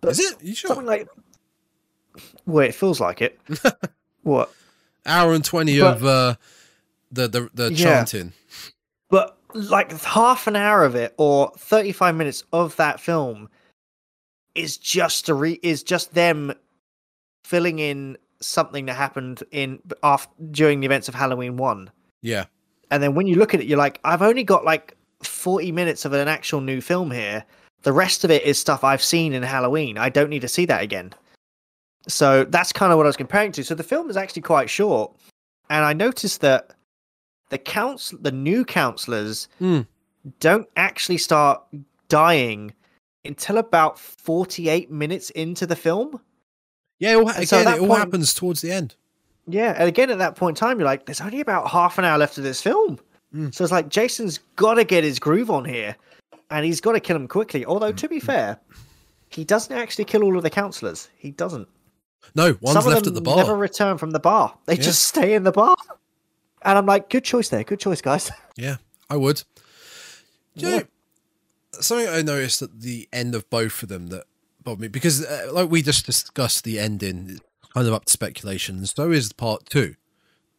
[0.00, 0.42] But is it?
[0.42, 0.68] You sure?
[0.68, 1.08] Something like.
[2.46, 3.38] Well, it feels like it.
[4.22, 4.52] what?
[5.06, 6.34] Hour and twenty but, of uh,
[7.10, 7.84] the the the yeah.
[7.84, 8.32] chanting.
[9.10, 13.48] But like half an hour of it, or thirty-five minutes of that film
[14.54, 16.52] is just a re- is just them
[17.44, 21.90] filling in something that happened in after during the events of Halloween one.
[22.22, 22.44] Yeah.
[22.90, 26.04] And then when you look at it, you're like, I've only got like 40 minutes
[26.04, 27.44] of an actual new film here.
[27.82, 29.98] The rest of it is stuff I've seen in Halloween.
[29.98, 31.12] I don't need to see that again.
[32.08, 33.64] So that's kind of what I was comparing to.
[33.64, 35.12] So the film is actually quite short,
[35.70, 36.72] and I noticed that
[37.48, 39.86] the counsel, the new counselors, Mm.
[40.40, 41.62] don't actually start
[42.08, 42.72] dying
[43.24, 46.20] until about 48 minutes into the film.
[46.98, 48.96] Yeah, it all, And so at again, that it all point- happens towards the end.
[49.46, 52.04] Yeah, and again at that point in time, you're like, there's only about half an
[52.04, 52.98] hour left of this film.
[53.34, 53.52] Mm.
[53.54, 55.96] So it's like Jason's got to get his groove on here,
[56.50, 57.64] and he's got to kill him quickly.
[57.66, 58.58] Although to be fair,
[59.28, 61.10] he doesn't actually kill all of the counselors.
[61.18, 61.68] He doesn't.
[62.34, 63.36] No, one's Some of left them at the bar.
[63.36, 64.56] Never return from the bar.
[64.64, 64.82] They Yeah.
[64.82, 65.76] just stay in the bar.
[66.62, 67.64] And I'm like, good choice there.
[67.64, 68.30] Good choice, guys.
[68.56, 68.76] Yeah,
[69.10, 69.42] I would.
[70.56, 70.78] Do you Yeah.
[70.78, 70.82] know,
[71.80, 74.24] something I noticed at the end of both of them that
[74.62, 77.40] bothered me because, uh, like we just discussed, the ending
[77.74, 78.84] kind of up to speculation.
[78.86, 79.96] So is part two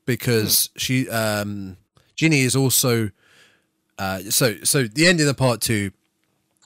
[0.05, 1.77] because she, um,
[2.15, 3.11] Ginny is also.
[3.97, 5.91] Uh, so so the ending of part two,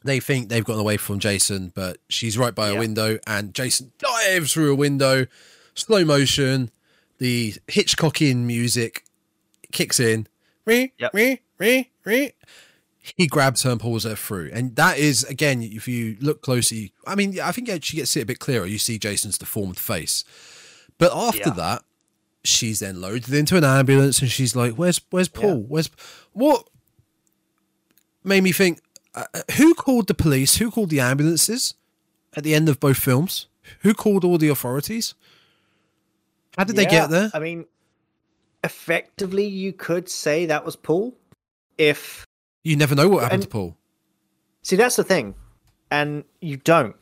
[0.03, 3.91] they think they've gotten away from Jason, but she's right by a window, and Jason
[3.99, 5.27] dives through a window,
[5.75, 6.71] slow motion.
[7.19, 9.03] The Hitchcockian music
[9.71, 10.25] kicks in.
[10.65, 11.13] Re, Yep.
[11.13, 12.31] re, re, re.
[13.15, 14.51] He grabs her and pulls her through.
[14.53, 18.21] And that is, again, if you look closely, I mean, I think she gets it
[18.21, 18.65] a bit clearer.
[18.65, 20.23] You see Jason's deformed face.
[20.97, 21.49] But after Yeah.
[21.51, 21.83] that,
[22.43, 25.63] she's then loaded into an ambulance and she's like, Where's where's Paul?
[25.63, 25.89] Where's
[26.33, 26.67] what
[28.23, 28.81] made me think
[29.15, 30.57] uh, uh, who called the police?
[30.57, 31.73] Who called the ambulances
[32.35, 33.47] at the end of both films?
[33.81, 35.15] Who called all the authorities?
[36.57, 37.31] How did they get there?
[37.33, 37.65] I mean,
[38.63, 41.15] effectively, you could say that was Paul.
[41.77, 42.25] If
[42.69, 43.77] You never know what happened and- to Paul.
[44.61, 45.33] see, that's the thing,
[45.89, 46.95] and you don't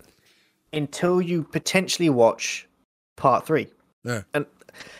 [0.71, 2.67] until you potentially watch
[3.17, 3.67] part three.
[4.05, 4.21] Yeah.
[4.33, 4.45] And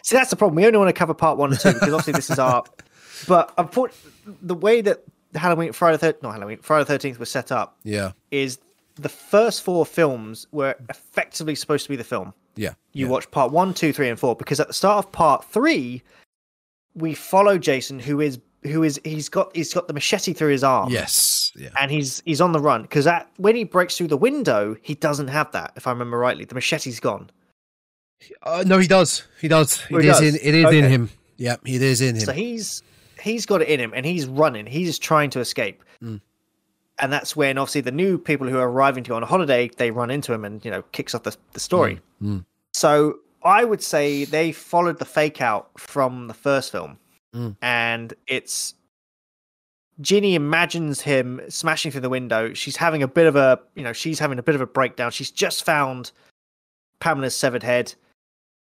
[0.04, 0.56] see, that's the problem.
[0.58, 2.64] We only want to cover part one and two because obviously this is our.
[3.28, 5.04] But unfortunately, the way that
[5.34, 8.12] Halloween, Friday, thir- not Halloween, Friday the Thirteenth was set up Yeah.
[8.30, 8.60] is
[8.96, 12.34] the first four films were effectively supposed to be the film.
[12.56, 12.74] Yeah.
[12.94, 13.12] You yeah.
[13.12, 16.04] watch part one, two, three, and four because at the start of part three,
[16.94, 20.64] we follow Jason, who is who is he's got he's got the machete through his
[20.64, 20.92] arm.
[20.92, 21.52] Yes.
[21.56, 21.70] Yeah.
[21.80, 24.96] And he's he's on the run because that when he breaks through the window, he
[24.96, 25.74] doesn't have that.
[25.76, 27.30] If I remember rightly, the machete's gone.
[28.44, 29.24] Uh, no, he does.
[29.42, 29.80] He does.
[29.90, 30.28] It Oh, he is does?
[30.28, 30.36] in.
[30.36, 31.10] It is in him.
[31.38, 31.62] Yep.
[31.66, 32.22] It is in him.
[32.22, 32.84] So he's
[33.22, 34.66] he's got it in him, and he's running.
[34.66, 35.84] He's trying to escape.
[36.04, 36.22] Mm.
[37.00, 39.70] And that's when obviously the new people who are arriving to go on a holiday
[39.78, 42.00] they run into him and you know kicks off the the story.
[42.22, 42.44] Mm.
[42.74, 46.98] So I would say they followed the fake out from the first film,
[47.38, 47.56] Mm.
[47.62, 48.74] and it's
[50.02, 52.54] Ginny imagines him smashing through the window.
[52.54, 55.12] She's having a bit of a, you know, she's having a bit of a breakdown.
[55.12, 56.12] She's just found
[57.00, 57.94] Pamela's severed head.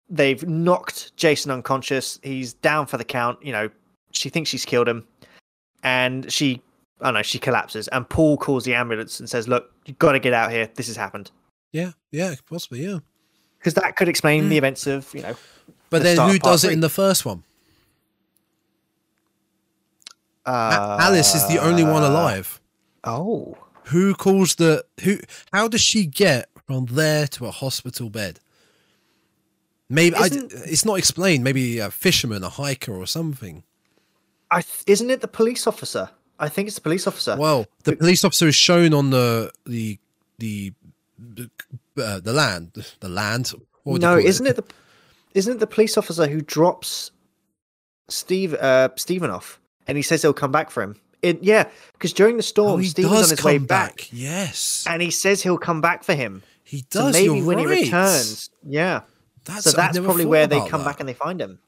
[0.09, 2.19] They've knocked Jason unconscious.
[2.23, 3.39] He's down for the count.
[3.41, 3.69] You know,
[4.11, 5.05] she thinks she's killed him,
[5.83, 6.61] and she,
[7.01, 7.87] I don't know, she collapses.
[7.89, 10.69] And Paul calls the ambulance and says, "Look, you've got to get out here.
[10.75, 11.31] This has happened."
[11.71, 11.91] Yeah.
[12.11, 12.35] Yeah.
[12.49, 12.85] Possibly.
[12.85, 12.99] Yeah.
[13.57, 15.35] Because that could explain the events of, you know,
[15.89, 17.43] But The then who does it in the first one?
[20.45, 22.61] Uh, Alice is the only one alive.
[23.03, 25.19] Oh, Who calls the who?
[25.51, 28.39] How does she get from there to a hospital bed?
[29.89, 31.43] Maybe I, it's not explained.
[31.43, 33.63] Maybe a fisherman, a hiker, or something.
[34.49, 36.09] I isn't it the police officer?
[36.39, 37.35] I think it's the police officer.
[37.37, 39.99] Well, the police officer is shown on the the
[40.39, 40.73] the
[41.17, 41.49] the,
[41.97, 43.53] uh, the land, the land.
[43.85, 44.63] No, isn't it the
[45.33, 47.11] isn't it the police officer who drops
[48.09, 50.95] Steve uh Stephen off and he says he'll come back for him?
[51.21, 54.85] It, yeah, because during the storm, Oh, he Stephen's on his way come back, Yes,
[54.87, 56.43] and he says he'll come back for him.
[56.63, 57.13] he So does.
[57.13, 59.01] maybe you're when he returns, yeah.
[59.45, 60.85] That's, so that's probably where they come that.
[60.85, 61.59] back and they find him.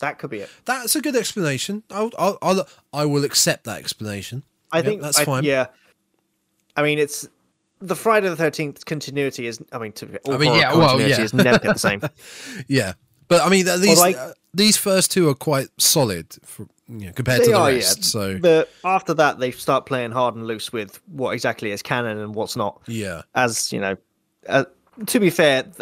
[0.00, 0.50] That could be it.
[0.64, 1.82] That's a good explanation.
[1.90, 4.42] I'll, I'll, I'll I will accept that explanation.
[4.70, 5.44] I Yep, think that's I- fine.
[5.44, 5.66] Yeah,
[6.76, 7.26] I mean it's
[7.80, 9.60] the Friday the Thirteenth continuity is.
[9.72, 11.24] I mean, to, all I mean, yeah, well, continuity yeah.
[11.24, 12.00] is never the same.
[12.68, 12.92] Yeah,
[13.28, 17.06] but I mean, at least like- uh, these first two are quite solid for, you
[17.06, 17.98] know, compared to the are, rest.
[17.98, 18.04] yeah.
[18.04, 22.18] So The after that they start playing hard and loose with what exactly is canon
[22.18, 22.80] and what's not.
[22.86, 23.96] yeah, As you know,
[24.48, 24.64] uh,
[25.06, 25.74] to be fair, th-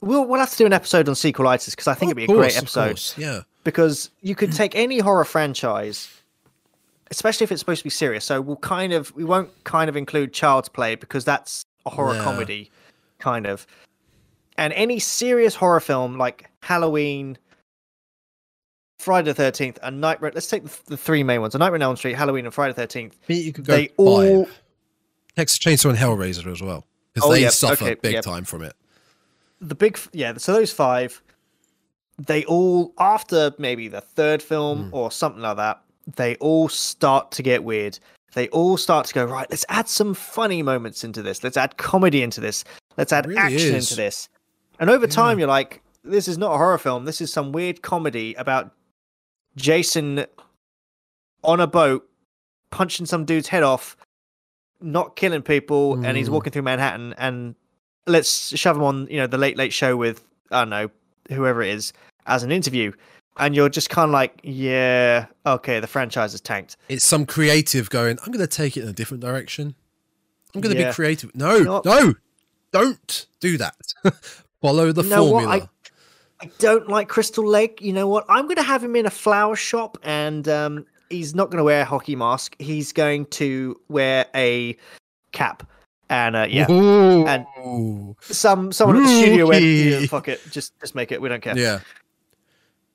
[0.00, 2.32] we'll we'll have to do an episode on sequelitis because I think Of it'd be
[2.32, 3.20] a great course, of episode.
[3.20, 6.08] Yeah, because you could take any horror franchise,
[7.10, 8.24] especially if it's supposed to be serious.
[8.24, 12.14] So we'll kind of we won't kind of include Child's Play because that's a horror
[12.14, 12.24] Yeah.
[12.24, 12.70] comedy,
[13.18, 13.66] kind of.
[14.60, 17.38] And any serious horror film like Halloween,
[18.98, 20.32] Friday the Thirteenth, and Nightmare.
[20.34, 22.72] Let's take the, the three main ones: A Nightmare on Elm Street, Halloween, and Friday
[22.74, 23.16] the Thirteenth.
[23.28, 23.94] You could go They five.
[23.96, 24.48] all
[25.36, 26.84] Texas Chainsaw and Hellraiser as well.
[27.14, 28.20] because Oh, they yeah, suffer okay, big yeah.
[28.20, 28.74] time from it.
[29.62, 31.22] the big yeah so those five
[32.18, 34.94] they all after maybe the third film Hmm.
[34.94, 35.80] or something like that
[36.16, 37.98] they all start to get weird
[38.34, 41.76] they all start to go right let's add some funny moments into this let's add
[41.78, 42.64] comedy into this
[42.98, 43.90] let's add really action is.
[43.90, 44.28] into this
[44.80, 45.10] and over Yeah.
[45.12, 48.72] time you're like this is not a horror film this is some weird comedy about
[49.56, 50.24] jason
[51.44, 52.08] on a boat
[52.70, 53.96] punching some dude's head off
[54.80, 56.32] not killing people and he's Mm.
[56.32, 57.54] walking through manhattan and
[58.06, 60.90] let's shove him on, you know, the late late show with I don't know
[61.28, 61.92] whoever it is
[62.26, 62.92] as an interview,
[63.36, 66.76] and you're just kind of like, yeah, okay, the franchise is tanked.
[66.88, 68.18] It's some creative going.
[68.24, 69.74] I'm going to take it in a different direction.
[70.54, 70.88] I'm going to Yeah.
[70.88, 71.34] be creative.
[71.36, 72.14] No, You know no,
[72.72, 73.76] don't do that.
[74.62, 75.42] Follow the You know what?
[75.44, 75.70] formula.
[76.42, 77.80] I don't like Crystal Lake.
[77.82, 78.24] You know what?
[78.28, 81.64] I'm going to have him in a flower shop, and um, he's not going to
[81.64, 82.56] wear a hockey mask.
[82.58, 84.76] He's going to wear a
[85.32, 85.68] cap,
[86.08, 87.26] and uh, yeah, Ooh.
[87.26, 91.20] and- some someone at the studio went, yeah, "Fuck it, just just make it.
[91.20, 91.80] We don't care." yeah.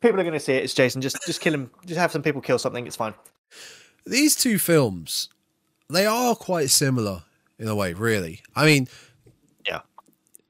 [0.01, 0.63] People are going to see it.
[0.63, 1.01] It's Jason.
[1.01, 1.69] Just just kill him.
[1.85, 2.85] Just have some people kill something.
[2.87, 3.13] It's fine.
[4.07, 5.29] These two films,
[5.89, 7.23] they are quite similar
[7.59, 8.41] in a way, really.
[8.55, 8.87] I mean,
[9.67, 9.81] Yeah.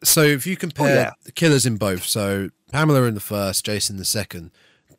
[0.05, 1.11] So if you compare oh, yeah.
[1.23, 4.51] the killers in both, so Pamela in the first, Jason in the second,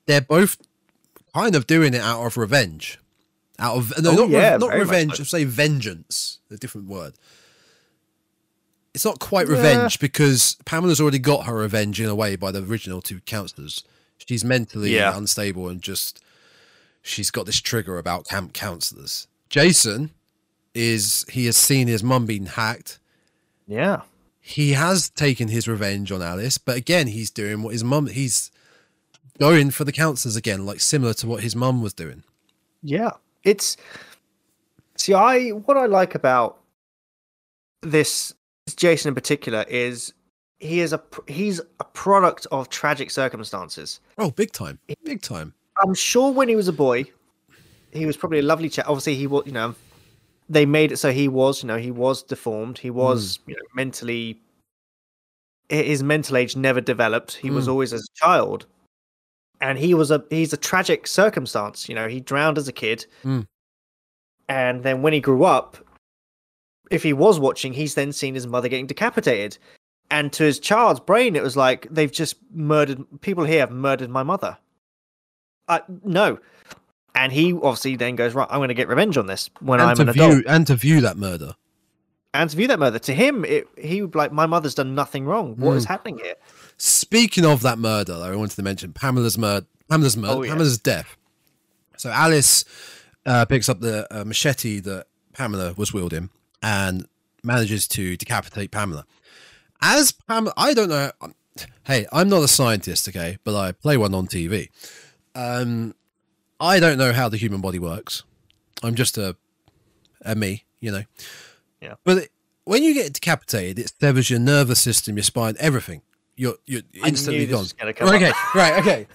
[0.07, 0.57] they're both
[1.35, 2.99] kind of doing it out of revenge.
[3.59, 5.17] Out of no, Oh, not, re- yeah, not very revenge.
[5.17, 5.25] so.
[5.25, 7.15] Say vengeance, a different word.
[8.95, 9.55] It's not quite Yeah.
[9.57, 13.83] revenge because Pamela's already got her revenge in a way by the original two counselors.
[14.27, 15.17] She's mentally Yeah.
[15.17, 16.21] unstable and just
[17.03, 19.27] she's got this trigger about camp counselors.
[19.51, 20.11] Jason
[20.75, 22.99] is he has seen his mum being hacked.
[23.69, 24.03] Yeah.
[24.49, 28.53] He has taken his revenge on Alice, but again, he's doing what his mum he's
[29.41, 32.23] going for the counselors again, like similar to what his mum was doing.
[32.81, 33.11] Yeah,
[33.43, 33.77] it's
[34.95, 36.59] see, I what I like about
[37.83, 38.35] this
[38.77, 40.13] Jason in particular is
[40.61, 43.99] he is a he's a product of tragic circumstances.
[44.17, 44.79] Oh, big time.
[45.03, 45.55] Big time.
[45.83, 47.07] I'm sure when he was a boy,
[47.93, 48.89] he was probably a lovely chap.
[48.89, 49.75] Obviously, he was, you know,
[50.49, 52.79] they made it so he was, you know, he was deformed.
[52.79, 54.41] He was, you know, mentally,
[55.69, 57.35] his mental age never developed.
[57.35, 57.71] He was Mm.
[57.73, 58.67] always as a child,
[59.61, 61.89] and he was a he's a tragic circumstance.
[61.89, 63.47] You know, he drowned as a kid, Mm.
[64.49, 65.77] and then when he grew up,
[66.91, 69.59] if he was watching, he's then seen his mother getting decapitated.
[70.09, 74.09] And to his child's brain, it was like they've just murdered people here have murdered
[74.09, 74.57] my mother.
[75.67, 76.39] Uh, no,
[77.17, 78.47] and he obviously then goes right.
[78.51, 80.45] I'm going to get revenge on this when and I'm an view adult.
[80.47, 81.55] and to view that murder.
[82.35, 84.95] And to view that murder to him, it, he would be like my mother's done
[84.95, 85.57] nothing wrong.
[85.57, 85.89] What is Mm.
[85.89, 86.35] happening here?
[86.77, 89.67] Speaking of that murder, though, I wanted to mention Pamela's murder.
[89.89, 90.33] Pamela's murder.
[90.35, 90.51] Oh, yeah.
[90.51, 91.17] Pamela's death.
[91.97, 92.65] So Alice
[93.25, 96.29] uh, picks up the uh, machete that Pamela was wielding
[96.63, 97.09] and
[97.43, 99.07] manages to decapitate Pamela.
[99.81, 101.11] As Pamela, I don't know.
[101.23, 101.35] um,
[101.85, 104.69] Hey, I'm not a scientist, okay, but I play one on TV.
[105.35, 105.95] Um,
[106.61, 108.23] I don't know how the human body works.
[108.83, 109.37] I'm just a,
[110.25, 111.03] a me, you know.
[111.81, 111.95] Yeah.
[112.05, 112.31] But it,
[112.65, 116.03] when you get decapitated, it severs your nervous system, your spine, everything.
[116.37, 117.67] You're you're instantly gone.
[117.79, 118.03] gonna up.
[118.03, 119.07] okay, right, okay.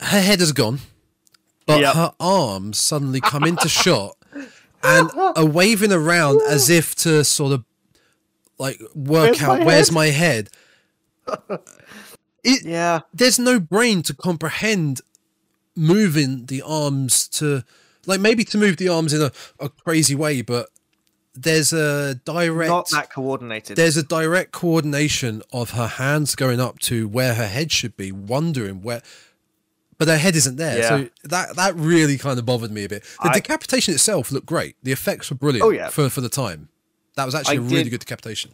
[0.00, 0.80] Her head is gone,
[1.66, 1.94] but Yep.
[1.94, 4.16] her arms suddenly come into shot
[4.82, 7.64] and are waving around as if to sort of
[8.58, 10.48] like work Where's out my where's my head.
[12.44, 15.00] It, Yeah, there's no brain to comprehend
[15.74, 17.64] moving the arms to
[18.06, 20.68] like maybe to move the arms in a, a crazy way but
[21.34, 23.74] there's a direct not that coordinated.
[23.76, 28.12] there's a direct coordination of her hands going up to where her head should be
[28.12, 29.00] wondering where
[29.98, 30.82] but her head isn't there.
[30.82, 33.04] So that that really kind of bothered me a bit.
[33.22, 34.74] The I- decapitation itself looked great.
[34.82, 35.88] The effects were brilliant Oh, yeah.
[35.90, 36.68] for for the time.
[37.14, 38.50] That was actually I a really did- good decapitation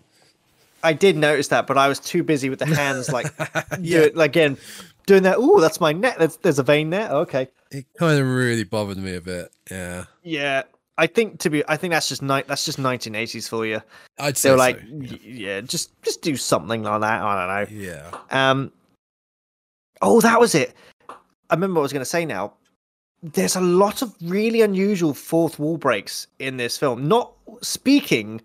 [0.82, 3.26] I did notice that, but I was too busy with the hands, like
[3.80, 4.06] Yeah.
[4.14, 4.56] yeah, again,
[5.06, 5.36] doing that.
[5.38, 6.18] Oh, that's my neck.
[6.18, 7.10] There's, there's a vein there.
[7.10, 10.62] Okay, it kind of really bothered me a bit yeah yeah.
[10.96, 13.80] I think to be, I think that's just ni- that's just 1980s for you.
[14.18, 14.86] i'd say were like, so.
[14.90, 17.22] y- yeah, just just do something like that.
[17.22, 17.82] I don't know.
[17.82, 18.72] yeah Um.
[20.02, 20.74] Oh, that was it.
[21.08, 22.52] I remember what I was going to say now.
[23.22, 27.08] There's a lot of really unusual fourth wall breaks in this film.
[27.08, 27.32] Not
[27.62, 28.40] speaking,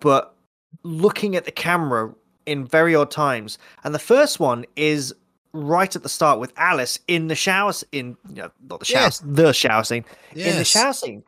[0.00, 0.34] but
[0.82, 2.14] looking at the camera
[2.46, 3.58] in very odd times.
[3.84, 5.14] And the first one is
[5.52, 9.02] right at the start with Alice in the shower in you know, not the shower,
[9.02, 9.22] Yes.
[9.24, 10.04] the shower scene.
[10.34, 11.24] In the shower scene.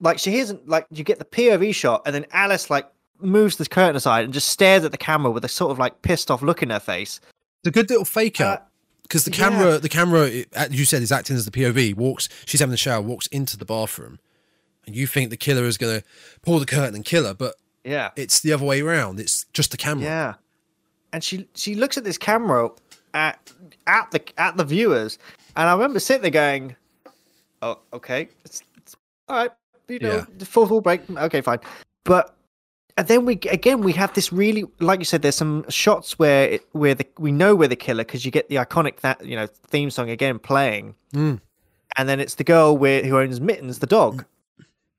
[0.00, 2.86] Like she isn't like you get the POV shot and then Alice like
[3.20, 6.00] moves the curtain aside and just stares at the camera with a sort of like
[6.02, 7.20] pissed off look in her face.
[7.62, 8.58] It's a good little fake Uh,
[9.02, 9.36] because the yeah.
[9.50, 11.94] camera, the camera, it- as you said, is acting as the POV.
[11.94, 14.18] Walks, she's having a shower, walks into the bathroom,
[14.86, 16.06] and you think the killer is going to
[16.42, 18.10] pull the curtain and kill her, but Yeah.
[18.16, 19.20] It's the other way around.
[19.20, 20.04] It's just a camera.
[20.04, 20.34] Yeah.
[21.12, 22.70] And she she looks at this camera
[23.14, 23.52] at
[23.86, 25.18] at the at the viewers,
[25.56, 26.76] and I remember sitting there going,
[27.62, 28.94] "Oh, okay, it's, it's
[29.28, 29.50] all right,
[29.88, 30.44] you know, Yeah.
[30.44, 31.58] fourth wall break, okay, fine."
[32.04, 32.36] But
[32.96, 36.48] and then we again we have this really, like you said, there's some shots where
[36.50, 39.34] it, where the we know we're the killer because you get the iconic that you
[39.34, 41.40] know theme song again playing, Mm.
[41.96, 44.24] and then it's the girl where, who owns Mittens, the dog,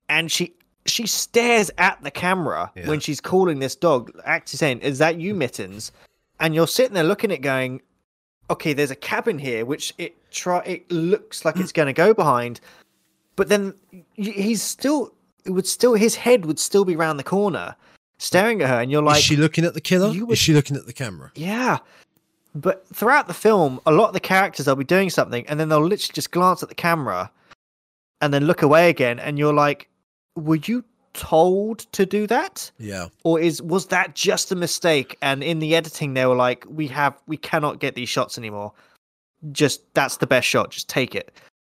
[0.09, 0.53] and she
[0.85, 2.87] she stares at the camera Yeah.
[2.87, 5.91] when she's calling this dog, actually saying, "Is that you, Mittens?"
[6.39, 7.81] And you're sitting there looking at it, going,
[8.49, 12.13] "Okay, there's a cabin here, which it try it looks like it's going to go
[12.13, 12.61] behind,
[13.35, 13.73] but then
[14.15, 15.13] he's still
[15.45, 17.75] it would still his head would still be round the corner,
[18.17, 20.07] staring at her, and you're like, is she looking at the killer?
[20.09, 21.31] would- Is she looking at the camera?
[21.35, 21.77] yeah.
[22.53, 25.69] But throughout the film, a lot of the characters they'll be doing something and then
[25.69, 27.31] they'll literally just glance at the camera
[28.19, 29.87] and then look away again and you're like,
[30.35, 32.71] were you told to do that?
[32.79, 33.07] Yeah.
[33.23, 36.87] Or is was that just a mistake and in the editing they were like, we
[36.87, 38.71] have we cannot get these shots anymore.
[39.51, 41.31] Just that's the best shot, just take it.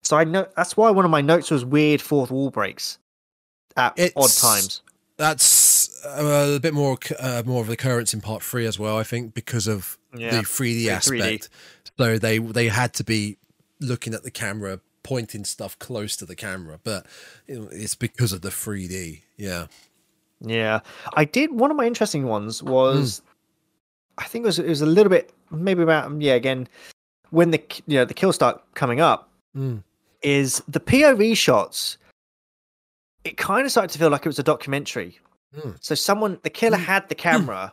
[0.04, 2.98] So I know that's why one of my notes was weird fourth wall breaks
[3.78, 4.82] at odd times.
[5.18, 8.98] That's uh, a bit more uh, more of an occurrence in part three as well.
[8.98, 10.32] I think because of Yeah.
[10.32, 11.22] the 3D The 3D.
[11.22, 11.50] aspect.
[11.98, 13.38] So they they had to be
[13.80, 17.06] looking at the camera, pointing stuff close to the camera, but
[17.48, 19.22] it's because of the 3D.
[19.38, 19.68] Yeah.
[20.42, 20.80] Yeah,
[21.14, 21.52] I did.
[21.52, 23.22] One of my interesting ones was,
[24.18, 26.68] I think it was it was a little bit maybe about yeah again
[27.30, 29.84] when the you know the kill start coming up Mm.
[30.24, 31.98] is the POV shots.
[33.24, 35.20] It kind of started to feel like it was a documentary.
[35.56, 35.78] Mm.
[35.80, 37.72] So someone the killer had the camera,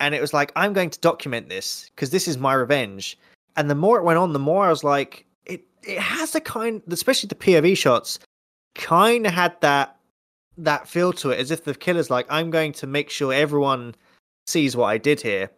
[0.00, 3.18] and it was like I'm going to document this because this is my revenge.
[3.56, 5.24] And the more it went on, the more I was like,
[5.84, 8.18] it has a kind, especially the POV shots,
[8.74, 9.96] kind of had that
[10.58, 13.94] that feel to it as if the killer's like i'm going to make sure everyone
[14.46, 15.50] sees what i did here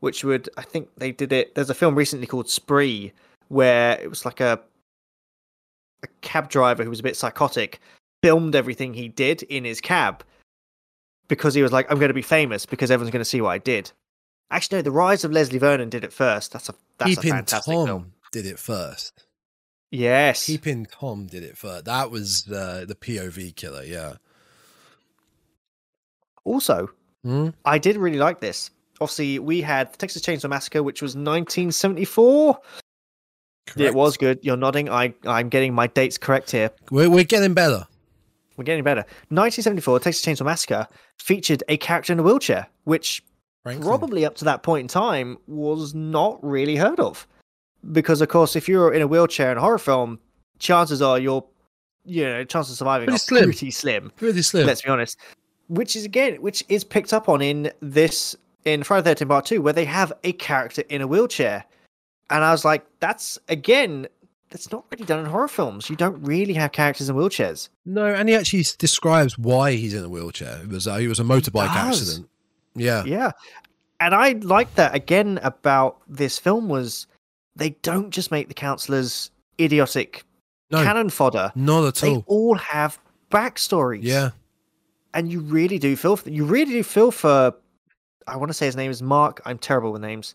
[0.00, 3.12] which would i think they did it there's a film recently called spree
[3.48, 4.58] where it was like a
[6.02, 7.78] a cab driver who was a bit psychotic
[8.22, 10.24] filmed everything he did in his cab
[11.28, 13.50] because he was like i'm going to be famous because everyone's going to see what
[13.50, 13.90] i did.
[14.50, 16.52] Actually no the rise of leslie vernon did it first.
[16.52, 18.12] That's a that's a fantastic Tom film.
[18.32, 19.24] did it first.
[19.92, 21.84] Yes Peeping Tom did it first.
[21.84, 23.84] That was uh, the POV killer.
[23.84, 24.14] Yeah.
[26.44, 26.90] also
[27.24, 27.54] Mm.
[27.64, 28.70] I did really like this.
[29.00, 32.58] Obviously, we had the Texas Chainsaw Massacre, which was 1974.
[33.76, 34.38] It was good.
[34.42, 34.90] You're nodding.
[34.90, 36.70] I I'm getting my dates correct here.
[36.90, 37.86] We're, we're getting better.
[38.56, 39.00] We're getting better.
[39.30, 40.86] 1974, Texas Chainsaw Massacre
[41.18, 43.24] featured a character in a wheelchair, which
[43.62, 43.88] Franklin.
[43.88, 47.26] probably up to that point in time was not really heard of.
[47.90, 50.20] Because of course, if you're in a wheelchair in a horror film,
[50.58, 51.44] chances are you're,
[52.04, 53.44] you know, chances of surviving Pretty are slim.
[53.44, 54.12] pretty slim.
[54.20, 54.66] Really slim.
[54.66, 55.18] let's be honest.
[55.68, 59.46] Which is again, which is picked up on in this in Friday the Thirteenth Part
[59.46, 61.64] Two, where they have a character in a wheelchair,
[62.30, 64.06] and I was like, that's again,
[64.50, 65.88] that's not really done in horror films.
[65.90, 67.68] You don't really have characters in wheelchairs.
[67.86, 70.60] No, and he actually describes why he's in a wheelchair.
[70.62, 72.28] It was uh, he was a motorbike accident.
[72.74, 73.02] Yeah.
[73.04, 73.32] Yeah,
[74.00, 77.06] and I like that again about this film was
[77.56, 79.30] they don't just make the counselors
[79.60, 80.24] idiotic
[80.70, 81.52] No, cannon fodder.
[81.54, 82.24] not at They all.
[82.26, 82.98] all have
[83.30, 84.00] backstories.
[84.02, 84.30] Yeah.
[85.14, 87.54] and you really do feel for, you really do feel for
[88.26, 89.42] I want to say his name is Mark.
[89.44, 90.34] I'm terrible with names.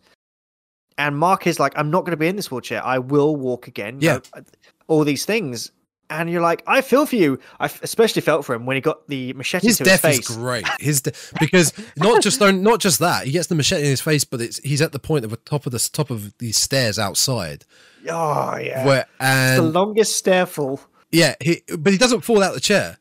[0.98, 2.84] And Mark is like, I'm not going to be in this wheelchair.
[2.86, 4.00] I will walk again.
[4.02, 4.20] Yeah.
[4.36, 4.44] No,
[4.88, 5.72] all these things.
[6.10, 7.38] And you're like, I feel for you.
[7.60, 10.20] I f- especially felt for him when he got the machete His to death his
[10.20, 10.66] is great.
[10.80, 14.24] His de- because not just don't- just that he gets the machete in his face,
[14.24, 16.98] but it's he's at the point of the top of the top of these stairs
[16.98, 17.66] outside.
[18.10, 18.86] Oh yeah.
[18.86, 20.80] Where the longest stair fall.
[21.12, 22.98] yeah, he but he doesn't fall out the chair.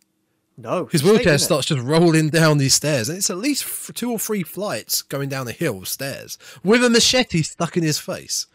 [0.59, 0.87] No.
[0.87, 4.19] His wheelchair starts just rolling down these stairs, and it's at least f- two or
[4.19, 8.47] three flights going down a hill of stairs with a machete stuck in his face.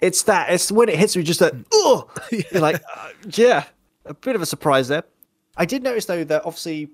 [0.00, 0.50] It's that.
[0.52, 1.54] It's when it hits me, just that.
[1.72, 3.64] Oh, you're like, uh, yeah,
[4.04, 5.04] a bit of a surprise there.
[5.56, 6.88] I did notice though that obviously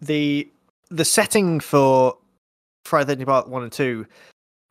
[0.00, 0.50] the
[0.90, 2.16] the setting for
[2.84, 4.06] Friday the 13th Part One and Two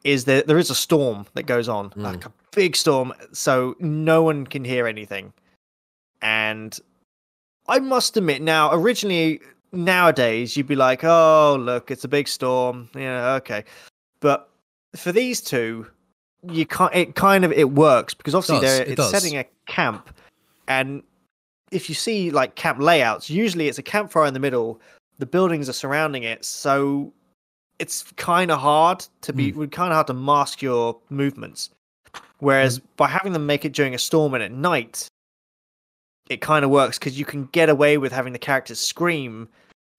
[0.04, 2.02] is that there is a storm that goes on, hmm.
[2.02, 5.34] like a big storm, so no one can hear anything.
[6.22, 6.78] And
[7.68, 12.90] I must admit, now originally nowadays you'd be like, oh look, it's a big storm,
[12.96, 13.64] yeah, okay,
[14.20, 14.50] but
[14.96, 15.86] for these two,
[16.48, 16.94] you can't.
[16.96, 19.12] It kind of it works because obviously it it's does.
[19.12, 20.10] setting a camp,
[20.68, 21.04] and
[21.72, 24.82] if you see like camp layouts, usually it's a campfire in the middle.
[25.18, 27.14] The buildings are surrounding it, so
[27.80, 29.52] it's kind of hard to be.
[29.52, 29.60] Hmm.
[29.60, 31.70] Would kind of hard to mask your movements.
[32.40, 32.86] Whereas hmm.
[32.98, 35.08] by having them make it during a storm and at night,
[36.30, 39.50] it kind of works because you can get away with having the characters scream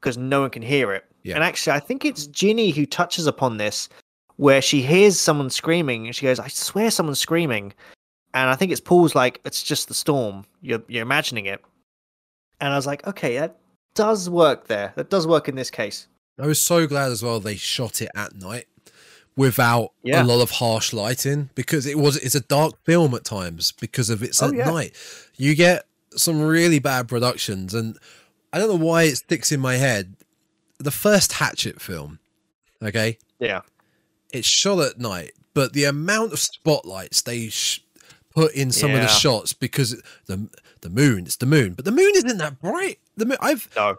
[0.00, 1.04] because no one can hear it.
[1.22, 1.34] Yeah.
[1.34, 3.88] And actually, I think it's Ginny who touches upon this,
[4.36, 7.74] where she hears someone screaming and she goes, "I swear someone's screaming,"
[8.34, 10.44] and I think it's Paul's like, "It's just the storm.
[10.60, 11.60] You're you're imagining it."
[12.60, 13.56] And I was like, "Okay, that
[13.94, 14.92] does work there.
[14.96, 16.06] That does work in this case."
[16.38, 18.66] I was so glad as well they shot it at night
[19.36, 20.22] without Yeah.
[20.22, 24.10] a lot of harsh lighting because it was it's a dark film at times because
[24.10, 24.64] of it's Oh, at yeah.
[24.70, 24.94] night.
[25.36, 27.98] You get some really bad productions and
[28.52, 30.16] I don't know why it sticks in my head.
[30.78, 32.18] The first Hatchet film,
[32.82, 33.60] okay, Yeah.
[34.32, 37.80] it's shot at night, but the amount of spotlights they sh-
[38.40, 40.48] put in some of the shots because the
[40.80, 42.98] the moon, it's the moon, but the moon isn't that bright.
[43.16, 43.98] The moon, I've No.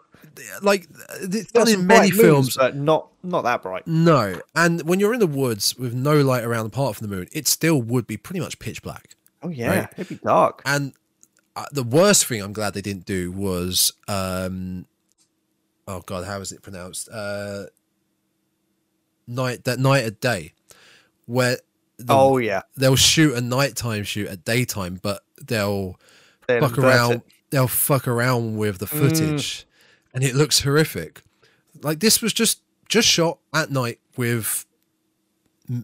[0.62, 0.88] like
[1.20, 2.56] it's done in many bright moons, films.
[2.56, 3.86] but not not that bright.
[3.86, 7.28] No, and when you're in the woods with no light around apart from the moon,
[7.32, 9.14] it still would be pretty much pitch black.
[9.42, 9.88] Oh yeah, Right.
[9.96, 10.62] it'd be dark.
[10.64, 10.92] And
[11.54, 14.86] uh, the worst thing I'm glad they didn't do was, um,
[15.86, 17.08] oh god, how is it pronounced?
[17.12, 17.64] Uh,
[19.26, 20.52] night that night at day,
[21.26, 21.58] where
[22.08, 25.98] oh yeah, they'll shoot a nighttime shoot at daytime, but they'll
[26.46, 27.12] They'll fuck around.
[27.12, 27.22] it.
[27.50, 28.98] They'll fuck around with the mm.
[28.98, 29.66] footage,
[30.14, 31.22] and it looks horrific.
[31.82, 34.66] Like this was just just shot at night with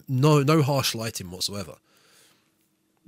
[0.07, 1.75] no no harsh lighting whatsoever.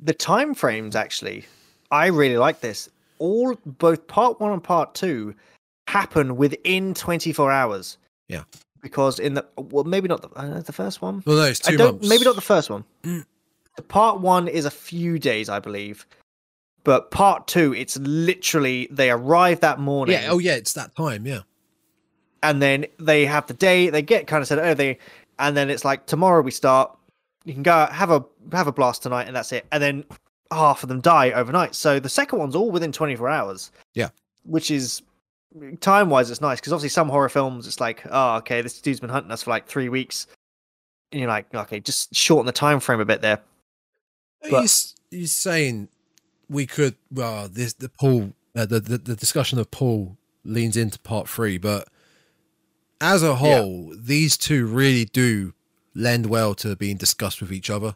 [0.01, 1.45] the time frames actually
[1.91, 2.89] i really like this
[3.19, 5.35] all both part one and part two
[5.87, 7.97] happen within 24 hours
[8.27, 8.43] Yeah.
[8.81, 11.73] Because in the well maybe not the, uh, the first one Well, no, it's two
[11.73, 12.09] i don't months.
[12.09, 13.25] maybe not the first one Mm.
[13.75, 16.05] the part one is a few days i believe
[16.83, 20.29] but part two it's literally they arrive that morning Yeah.
[20.31, 20.55] Oh, yeah.
[20.55, 21.25] It's that time.
[21.27, 21.41] Yeah.
[22.43, 24.97] and then they have the day they get kind of said oh they
[25.39, 26.95] and then it's like tomorrow we start
[27.45, 30.03] you can go out, have a have a blast tonight and that's it and then
[30.51, 34.09] half of them die overnight so the second one's all within 24 hours Yeah.
[34.43, 35.01] which is
[35.81, 38.99] time wise it's nice because obviously some horror films it's like oh okay this dude's
[39.01, 40.27] been hunting us for like three weeks
[41.11, 43.39] and you're like okay just shorten the time frame a bit there
[44.49, 45.89] But- he's, he's saying
[46.49, 46.95] we could.
[47.09, 51.57] Well, this the Paul uh, the, the the discussion of Paul leans into part three,
[51.57, 51.87] but
[52.99, 55.53] as a whole, these two really do
[55.95, 57.95] lend well to being discussed with each other.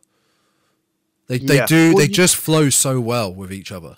[1.27, 1.65] They they Yeah.
[1.65, 3.97] do Well, they you- just flow so well with each other.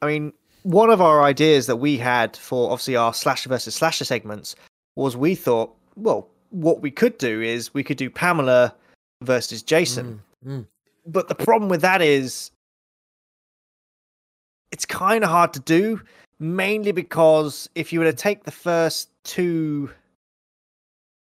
[0.00, 0.32] I mean,
[0.66, 4.56] one of our ideas that we had for obviously our slasher versus slasher segments
[4.96, 8.74] was we thought, well, what we could do is we could do Pamela
[9.22, 10.20] versus Jason.
[10.44, 10.66] Mm,
[11.06, 12.50] But the problem with that is
[14.72, 16.00] it's kind of hard to do,
[16.40, 19.88] mainly because if you were to take the first two,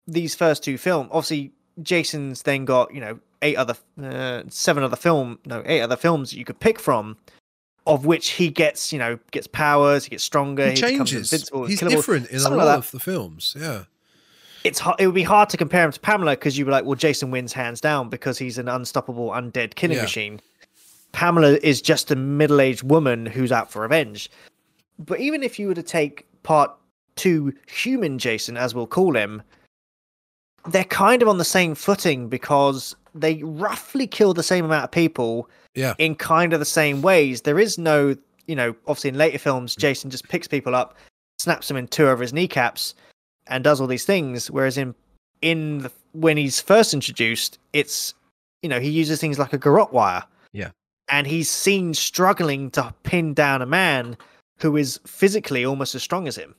[0.07, 1.51] these first two films, obviously
[1.83, 6.31] Jason's then got, you know, eight other, uh, seven other film, no, eight other films
[6.31, 7.15] that you could pick from.
[7.89, 11.33] Of which he gets, you know, gets powers, he gets stronger, He he, changes.
[11.33, 13.55] invincible, He's killable, different in a lot like of the films.
[13.59, 13.83] Yeah.
[14.63, 16.85] it's hard, it would be hard to compare him to Pamela because you'd be like,
[16.85, 20.03] well, Jason wins hands down because he's an unstoppable undead killing Yeah.
[20.03, 20.39] machine.
[21.11, 24.29] Pamela is just a middle-aged woman who's out for revenge.
[24.99, 26.71] But even if you were to take part
[27.15, 29.41] two, human Jason, as we'll call him,
[30.67, 34.91] they're kind of on the same footing because they roughly kill the same amount of
[34.91, 35.93] people Yeah.
[35.97, 37.41] in kind of the same ways.
[37.41, 38.15] There is no,
[38.47, 39.79] you know, obviously in later films, mm.
[39.79, 40.95] Jason just picks people up,
[41.39, 42.93] snaps them in two over his kneecaps,
[43.47, 44.49] and does all these things.
[44.51, 44.93] Whereas in
[45.41, 48.13] in the, when he's first introduced, it's
[48.61, 50.23] you know he uses things like a garrote wire.
[50.51, 50.71] Yeah.
[51.11, 54.15] and he's seen struggling to pin down a man
[54.59, 56.53] who is physically almost as strong as him.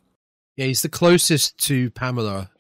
[0.57, 2.51] Yeah, he's the closest to Pamela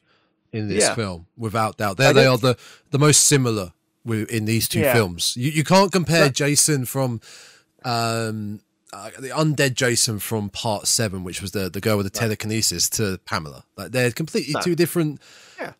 [0.52, 0.94] in this Yeah.
[0.94, 1.96] film, without doubt.
[1.96, 2.56] They I they are the
[2.90, 3.72] the most similar
[4.12, 4.92] in these two Yeah.
[4.94, 5.34] films.
[5.36, 7.20] You you can't compare But- Jason from
[7.84, 8.60] um
[8.92, 12.88] uh, the undead Jason from part seven, which was the the girl with the telekinesis,
[12.90, 13.64] to Pamela.
[13.76, 14.60] Like they're completely No.
[14.60, 15.20] two different
[15.60, 15.72] Yeah.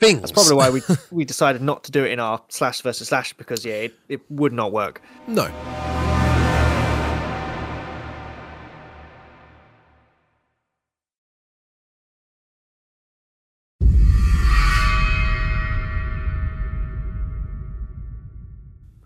[0.00, 0.20] things.
[0.20, 0.82] That's probably why we
[1.12, 4.20] we decided not to do it in our slash versus slash because yeah, it, it
[4.30, 5.00] would not work.
[5.28, 5.46] no.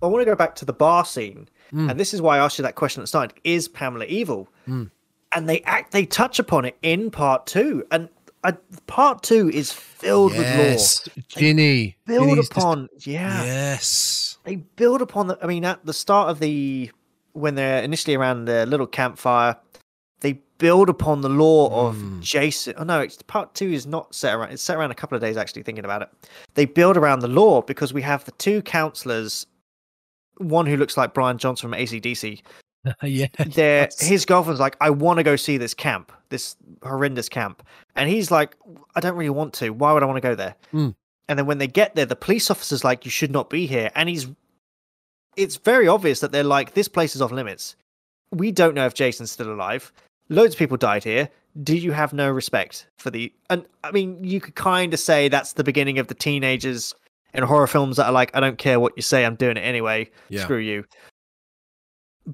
[0.03, 1.90] I want to go back to the bar scene, Mm.
[1.90, 4.48] and this is why I asked you that question at the start: Is Pamela evil?
[4.68, 4.90] Mm.
[5.32, 8.09] And they act, they touch upon it in part two, and
[8.42, 8.53] uh,
[8.88, 11.96] part two is filled Yes, Ginny.
[12.07, 12.18] with lore.
[12.26, 14.38] Build Ginny's just- upon, yeah, Yes.
[14.44, 15.38] they build upon the.
[15.42, 16.90] I mean, at the start of the
[17.32, 19.57] when they're initially around the little campfire,
[20.20, 22.20] they build upon the lore of Mm.
[22.22, 22.74] Jason.
[22.76, 24.51] Oh no, it's part two is not set around.
[24.51, 25.62] It's set around a couple of days actually.
[25.62, 26.09] Thinking about it,
[26.55, 29.46] they build around the lore because we have the two counselors,
[30.39, 32.43] one who looks like Brian Johnson from ACDC,
[33.03, 33.26] yeah.
[33.39, 37.62] there his girlfriend's like, I want to go see this camp, this horrendous camp.
[37.97, 38.57] And he's like,
[38.95, 39.70] I don't really want to.
[39.70, 40.55] Why would I want to go there?
[40.72, 40.95] Mm.
[41.28, 43.91] And then when they get there, the police officer's like, You should not be here.
[43.95, 44.28] And he's
[45.37, 47.76] it's very obvious that they're like, This place is off limits.
[48.33, 49.93] We don't know if Jason's still alive.
[50.28, 51.28] Loads of people died here.
[51.62, 55.28] Do you have no respect for the and I mean you could kind of say
[55.28, 56.95] that's the beginning of the teenagers
[57.35, 59.61] in horror films that are like, I don't care what you say, I'm doing it
[59.62, 60.11] anyway.
[60.28, 60.43] Yeah.
[60.43, 60.85] Screw you.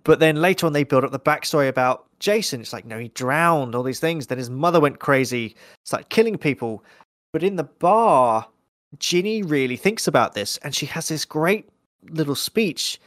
[0.05, 2.61] But then later on, they build up the backstory about Jason.
[2.61, 4.27] It's like, no, he drowned, all these things.
[4.27, 6.85] Then his mother went crazy, started killing people.
[7.33, 8.47] But in the bar,
[8.99, 11.69] Ginny really thinks about this, and she has this great
[12.11, 13.01] little speech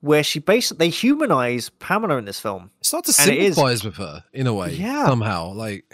[0.00, 2.70] where she basically they humanize Pamela in this film.
[2.82, 4.74] Start to And it is- sympathize with her in a way.
[4.74, 5.06] Yeah.
[5.06, 5.52] Somehow.
[5.52, 5.84] Like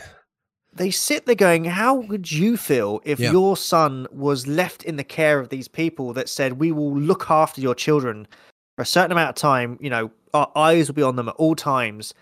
[0.72, 3.32] They sit there going, How would you feel if Yeah.
[3.32, 7.30] your son was left in the care of these people that said, We will look
[7.30, 8.26] after your children
[8.76, 9.78] for a certain amount of time?
[9.80, 12.14] You know, our eyes will be on them at all times.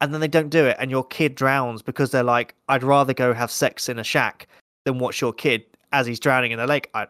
[0.00, 3.14] And then they don't do it, and your kid drowns because they're like, I'd rather
[3.14, 4.48] go have sex in a shack
[4.84, 6.90] than watch your kid as he's drowning in the lake.
[6.94, 7.06] I...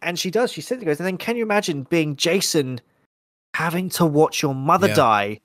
[0.00, 0.50] And she does.
[0.50, 2.80] She sits there and goes, and then can you imagine being Jason
[3.54, 4.94] having to watch your mother Yeah.
[4.94, 5.40] die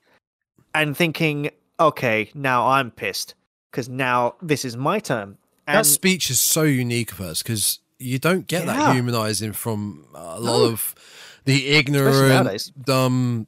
[0.74, 3.34] and thinking, okay, now I'm pissed
[3.70, 5.36] because now this is my turn.
[5.66, 8.74] And that speech is so unique of us because you don't get Yeah.
[8.76, 10.64] that humanizing from a lot No.
[10.66, 10.94] of
[11.44, 13.46] the ignorant, dumb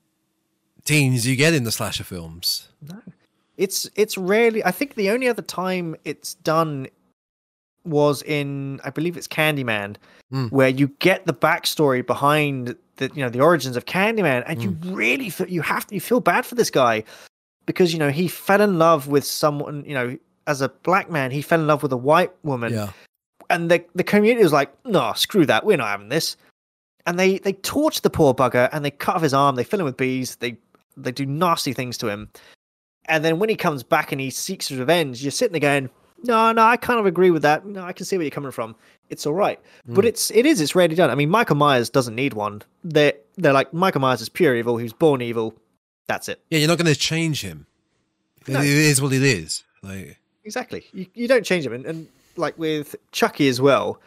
[0.84, 2.68] teens you get in the slasher films.
[2.82, 3.00] No,
[3.56, 4.64] it's it's rarely.
[4.64, 6.88] I think the only other time it's done
[7.84, 9.96] was in, I believe it's Candyman,
[10.32, 10.50] Mm.
[10.52, 14.72] where you get the backstory behind the you know the origins of Candyman, and you
[14.72, 14.94] Mm.
[14.96, 17.04] really feel, you have to you feel bad for this guy
[17.68, 20.16] because you know he fell in love with someone you know
[20.46, 22.90] as a black man he fell in love with a white woman yeah.
[23.50, 26.36] and the the community was like, no, screw that, we're not having this.
[27.06, 29.80] And they they torture the poor bugger and they cut off his arm, they fill
[29.80, 30.56] him with bees, they
[30.96, 32.30] they do nasty things to him.
[33.04, 35.88] And then when he comes back and he seeks his revenge, you're sitting there going,
[36.24, 37.64] no, no, I kind of agree with that.
[37.64, 38.74] No, I can see where you're coming from.
[39.08, 40.08] It's all right, but Mm.
[40.08, 41.10] it's it is it's rarely done.
[41.10, 42.62] I mean, Michael Myers doesn't need one.
[42.84, 44.76] They they're like Michael Myers is pure evil.
[44.78, 45.54] He was born evil.
[46.08, 46.40] That's it.
[46.50, 47.66] Yeah, you're not going to change him.
[48.48, 48.60] No.
[48.60, 49.62] it is what it is.
[49.82, 50.84] Like, Exactly.
[50.92, 51.74] You, you don't change him.
[51.74, 54.00] And, and like with Chucky as well,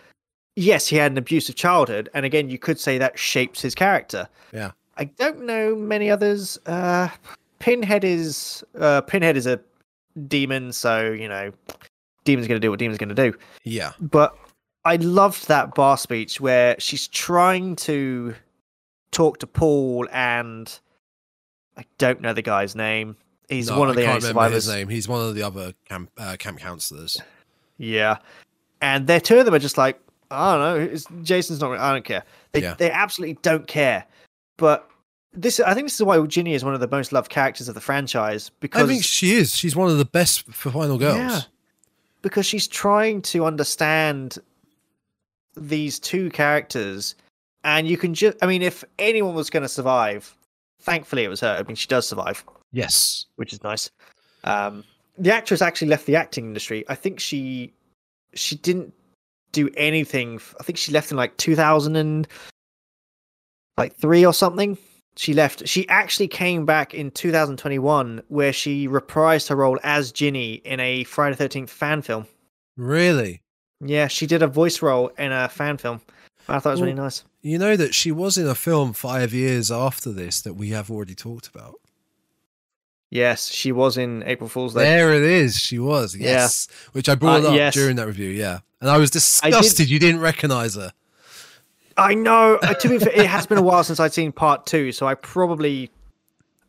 [0.55, 2.09] yes, he had an abusive childhood.
[2.15, 4.27] And again, you could say that shapes his character.
[4.51, 4.71] Yeah.
[4.97, 6.59] I don't know many others.
[6.65, 7.09] Uh,
[7.59, 9.59] Pinhead is uh, Pinhead is a
[10.27, 11.51] demon, so you know,
[12.25, 13.37] demon's going to do what demon's going to do.
[13.63, 13.93] yeah.
[14.01, 14.35] But
[14.83, 18.33] I loved that bar speech where she's trying to
[19.11, 20.79] talk to Paul, and
[21.77, 23.15] I don't know the guy's name.
[23.49, 24.65] He's No, one of I the only survivors.
[24.65, 24.87] his name.
[24.89, 27.17] He's one of the other camp uh, camp counselors.
[27.77, 28.17] Yeah,
[28.81, 29.99] and their two of them are just like,
[30.29, 31.77] I don't know, it's, Jason's not.
[31.77, 32.23] I don't care.
[32.53, 32.75] They Yeah.
[32.75, 34.05] they absolutely don't care.
[34.57, 34.89] But
[35.33, 37.75] this, I think, this is why Ginny is one of the most loved characters of
[37.75, 39.55] the franchise because I think she is.
[39.55, 41.17] She's one of the best for Final Girls.
[41.17, 41.41] Yeah.
[42.21, 44.37] because she's trying to understand
[45.55, 47.15] these two characters,
[47.63, 48.37] and you can just.
[48.41, 50.35] I mean, if anyone was going to survive,
[50.81, 51.55] thankfully it was her.
[51.59, 52.43] I mean, she does survive.
[52.71, 53.25] Yes.
[53.35, 53.89] which is nice.
[54.43, 54.83] Um,
[55.17, 56.85] the actress actually left the acting industry.
[56.87, 57.73] I think she
[58.33, 58.93] she didn't
[59.51, 60.39] do anything.
[60.59, 62.27] I think she left in like 2000 and
[63.77, 64.77] like three or something.
[65.17, 65.67] She left.
[65.67, 71.03] She actually came back in 2021, where she reprised her role as Ginny in a
[71.03, 72.25] Friday the 13th fan film.
[72.77, 73.41] Really?
[73.81, 75.99] Yeah, she did a voice role in a fan film.
[76.47, 77.25] I thought it was really nice.
[77.41, 80.91] You know that she was in a film five years after this that we have
[80.91, 81.75] already talked about.
[83.09, 84.83] Yes, she was in April Fool's Day.
[84.83, 85.57] There it is.
[85.57, 86.15] She was.
[86.15, 86.29] Yeah.
[86.31, 86.67] Yes.
[86.93, 87.73] Which I brought Uh, up yes.
[87.73, 88.29] during that review.
[88.29, 88.59] Yeah.
[88.79, 90.93] And I was disgusted you didn't recognize her.
[91.97, 92.55] I know.
[92.63, 95.07] uh, To be fair, it has been a while since I'd seen part two, so
[95.07, 95.89] I probably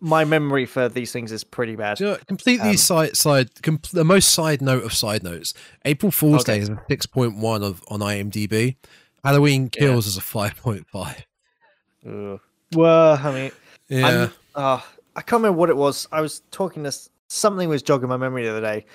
[0.00, 2.00] my memory for these things is pretty bad.
[2.00, 5.54] You know, completely Um, side side com- the most side note of side notes.
[5.84, 6.56] April Fool's Okay.
[6.56, 8.74] Day is a six point one of on IMDb.
[9.24, 9.80] Halloween Yeah.
[9.80, 11.24] Kills is a five point five.
[12.06, 12.40] Ugh.
[12.74, 13.52] Well, I mean,
[13.88, 14.06] Yeah.
[14.06, 14.80] I'm, uh,
[15.14, 16.08] I can't remember what it was.
[16.10, 16.92] I was talking to
[17.28, 18.86] something was jogging my memory the other day,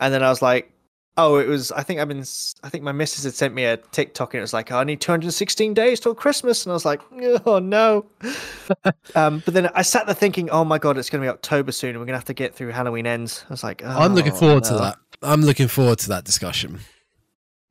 [0.00, 0.72] and then I was like,
[1.18, 2.20] "Oh, it was." I think I've been.
[2.20, 4.82] s- I think my missus had sent me a TikTok, and it was like, "I
[4.84, 7.00] need 216 days till Christmas," and I was like,
[7.46, 8.06] "Oh no."
[9.14, 11.72] um, but then I sat there thinking, "Oh my god, it's going to be October
[11.72, 14.14] soon, and we're going to have to get through Halloween ends." I was like, I'm
[14.14, 14.96] looking "Oh, forward to that.
[15.22, 16.80] I'm looking forward to that discussion.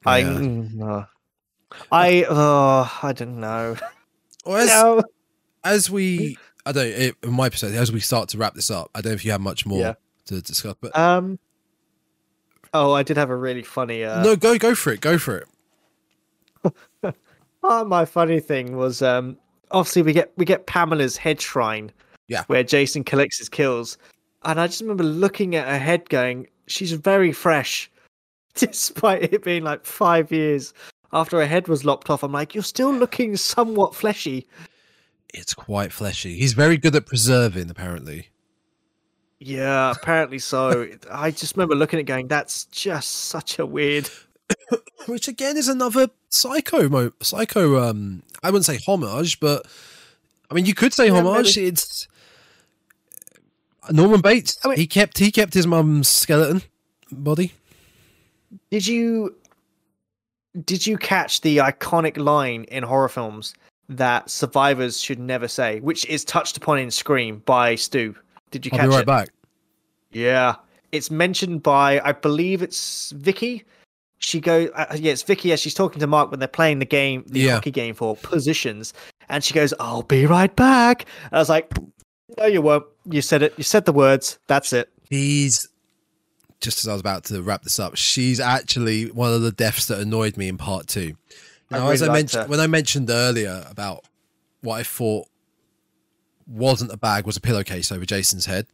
[0.06, 0.86] I, Yeah.
[0.86, 1.06] uh,
[1.92, 3.76] I, oh, I don't know.
[4.46, 5.04] Well, as, no.
[5.64, 8.90] as we, I don't, it, in my perspective, as we start to wrap this up,
[8.94, 9.94] I don't know if you have much more Yeah.
[10.28, 11.40] to discuss, but Um.
[12.74, 14.04] Oh, I did have a really funny.
[14.04, 17.14] Uh, no, go go for it, go for it.
[17.64, 19.38] Oh, my funny thing was um
[19.72, 21.92] obviously we get we get Pamela's head shrine
[22.28, 22.44] Yeah.
[22.48, 23.98] Where Jason collects his kills.
[24.44, 27.90] And I just remember looking at her head going, she's very fresh.
[28.56, 30.74] Despite it being like five years
[31.14, 32.24] after her head was lopped off.
[32.24, 34.48] I'm like, you're still looking somewhat fleshy.
[35.34, 36.36] It's quite fleshy.
[36.38, 38.30] He's very good at preserving, apparently.
[39.40, 40.88] Yeah, apparently so.
[41.12, 44.10] I just remember looking at it going, that's just such a weird.
[45.08, 49.66] Which again is another psycho mo- psycho um I wouldn't say homage, but
[50.50, 51.58] I mean you could say Yeah, homage.
[51.58, 51.68] maybe.
[51.68, 52.08] It's
[53.92, 54.58] Norman Bates.
[54.64, 56.62] I mean- he kept he kept his mum's skeleton
[57.12, 57.54] body.
[58.72, 59.36] Did you
[60.64, 63.54] did you catch the iconic line in horror films
[63.90, 68.16] that survivors should never say, which is touched upon in Scream by Stu?
[68.52, 69.06] Did you I'll catch be right it?
[69.08, 69.30] back.
[70.12, 70.56] Yeah,
[70.92, 73.64] it's mentioned by I believe it's Vicky.
[74.20, 76.86] She goes, uh, yeah, it's Vicky as she's talking to Mark when they're playing the
[76.86, 77.56] game, the Yeah.
[77.56, 78.94] hockey game for positions,
[79.28, 81.72] and she goes, "I'll be right back." And I was like,
[82.38, 82.86] "No, you won't.
[83.12, 83.54] You said it.
[83.58, 84.40] You said the words.
[84.48, 85.68] That's it." He's
[86.62, 87.96] just as I was about to wrap this up.
[87.96, 91.16] She's actually one of the deaths that annoyed me in part two.
[91.72, 94.06] I Now, as I mentioned when I mentioned earlier about
[94.62, 95.28] what I thought
[96.48, 98.68] wasn't a bag was a pillowcase over Jason's head.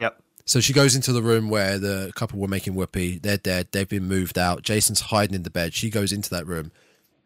[0.00, 0.20] Yep.
[0.44, 3.18] So she goes into the room where the couple were making whoopee.
[3.18, 3.68] They're dead.
[3.72, 4.62] They've been moved out.
[4.62, 5.74] Jason's hiding in the bed.
[5.74, 6.72] She goes into that room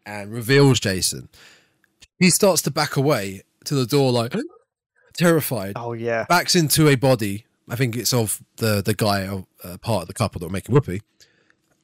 [0.05, 1.29] and reveals Jason.
[2.19, 4.35] He starts to back away to the door, like
[5.13, 5.73] terrified.
[5.75, 6.25] Oh yeah.
[6.27, 7.45] Backs into a body.
[7.69, 9.25] I think it's of the the guy,
[9.63, 11.01] uh, part of the couple that were making whoopee.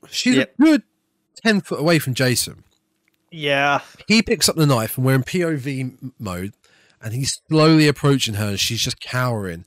[0.09, 0.53] She's Yep.
[0.59, 0.83] a good
[1.35, 2.63] ten foot away from Jason.
[3.31, 3.81] Yeah.
[4.07, 6.53] He picks up the knife, and we're in POV mode,
[7.01, 9.65] and he's slowly approaching her, and she's just cowering.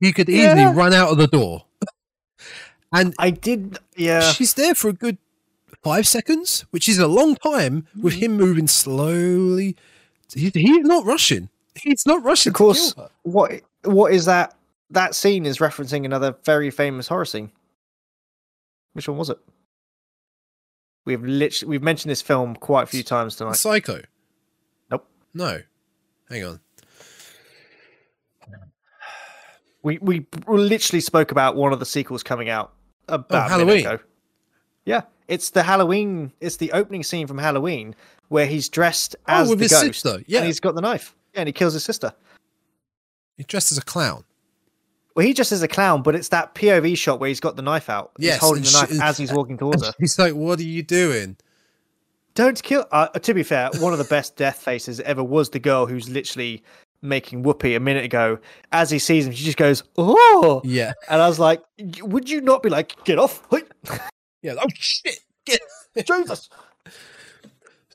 [0.00, 0.72] He could easily Yeah.
[0.74, 1.64] run out of the door.
[2.92, 3.78] And I did.
[3.96, 4.32] Yeah.
[4.32, 5.18] she's there for a good
[5.82, 8.18] five seconds, which is a long time with Mm.
[8.22, 9.76] him moving slowly.
[10.34, 11.50] He, he's not rushing.
[11.74, 12.50] He's not rushing.
[12.50, 12.88] Of course.
[12.90, 13.10] to kill her.
[13.22, 14.56] What What is that?
[14.90, 17.50] That scene is referencing another very famous horror scene.
[18.94, 19.38] Which one was it?
[21.04, 23.56] We've literally we've mentioned this film quite a few times tonight.
[23.56, 24.02] Psycho.
[24.90, 25.06] Nope.
[25.34, 25.60] No.
[26.30, 26.60] Hang on.
[29.82, 32.72] We we literally spoke about one of the sequels coming out
[33.08, 33.86] about a Halloween.
[33.86, 33.98] ago.
[34.84, 36.32] Yeah, it's the Halloween.
[36.40, 37.94] It's the opening scene from Halloween
[38.28, 39.84] where he's dressed Oh, as with the his ghost.
[40.02, 40.38] sister, yeah.
[40.40, 41.14] and he's got the knife.
[41.32, 42.12] Yeah, and he kills his sister.
[43.36, 44.24] He's dressed as a clown.
[45.18, 47.62] Well, he just is a clown, but it's that POV shot where he's got the
[47.62, 48.12] knife out.
[48.20, 49.92] Yes, he's holding the knife she- as he's walking towards her.
[49.98, 51.36] He's like, "What are you doing?"
[52.36, 52.86] Don't kill.
[52.92, 56.08] Uh, to be fair, one of the best death faces ever was the girl who's
[56.08, 56.62] literally
[57.02, 58.38] making whoopee a minute ago.
[58.70, 60.92] As he sees him, she just goes, "Oh!" Yeah.
[61.08, 61.64] And I was like,
[62.00, 63.42] "Would you not be like, get off,
[64.42, 64.54] Yeah.
[64.56, 65.18] Oh shit.
[65.44, 65.58] Get.
[66.06, 66.48] Jesus!"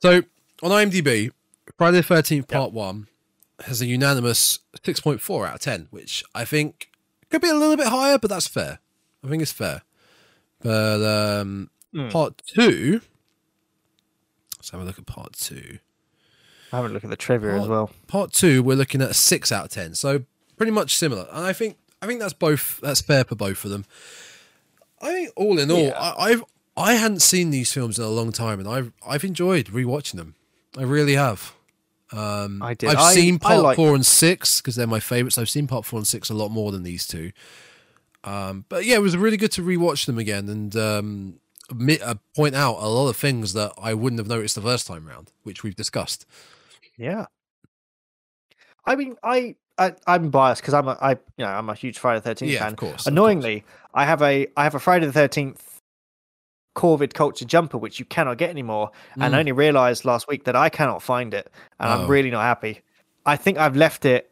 [0.01, 0.24] So
[0.61, 1.32] on IMDb,
[1.78, 3.07] Friday the Thirteenth Part One
[3.61, 6.89] has a unanimous six point four out of ten, which I think
[7.34, 8.79] could be a little bit higher, but that's fair.
[9.23, 9.81] I think it's fair.
[10.61, 11.01] But
[11.41, 12.09] um, Hmm.
[12.09, 13.01] Part Two.
[14.57, 15.79] Let's have a look at Part Two.
[16.71, 17.69] I haven't looked at the trivia as Oh.
[17.69, 17.91] well.
[18.07, 20.23] Part Two, we're looking at a six out of ten, so
[20.57, 21.27] pretty much similar.
[21.31, 23.86] And I think I think that's both that's fair for both of them.
[25.01, 25.99] I think all in all, Yeah.
[25.99, 26.43] I, I've
[26.75, 30.36] I hadn't seen these films in a long time, and I've I've enjoyed rewatching them.
[30.77, 31.53] I really have.
[32.14, 32.89] Um, I did.
[32.89, 35.38] I've I- seen part like- four and six because they're my favorites.
[35.38, 37.32] I've seen part four and six a lot more than these two.
[38.24, 41.39] Um, but yeah, it was really good to rewatch them again and um,
[41.70, 44.88] admit, uh, point out a lot of things that I wouldn't have noticed the first
[44.88, 46.26] time round, which we've discussed.
[46.97, 47.26] Yeah.
[48.86, 51.97] I mean, I, I I'm biased because I'm a I you know I'm a huge
[51.99, 52.74] Friday the Thirteenth Yeah, fan.
[52.74, 52.91] of course.
[52.91, 53.07] of course.
[53.07, 55.72] Annoyingly, I have a I have a Friday the Thirteenth
[56.76, 59.36] Corvid culture jumper which you cannot get anymore, and Mm.
[59.36, 62.03] I only realised last week that I cannot find it, and Oh.
[62.03, 62.82] I'm really not happy.
[63.26, 64.32] I think I've left it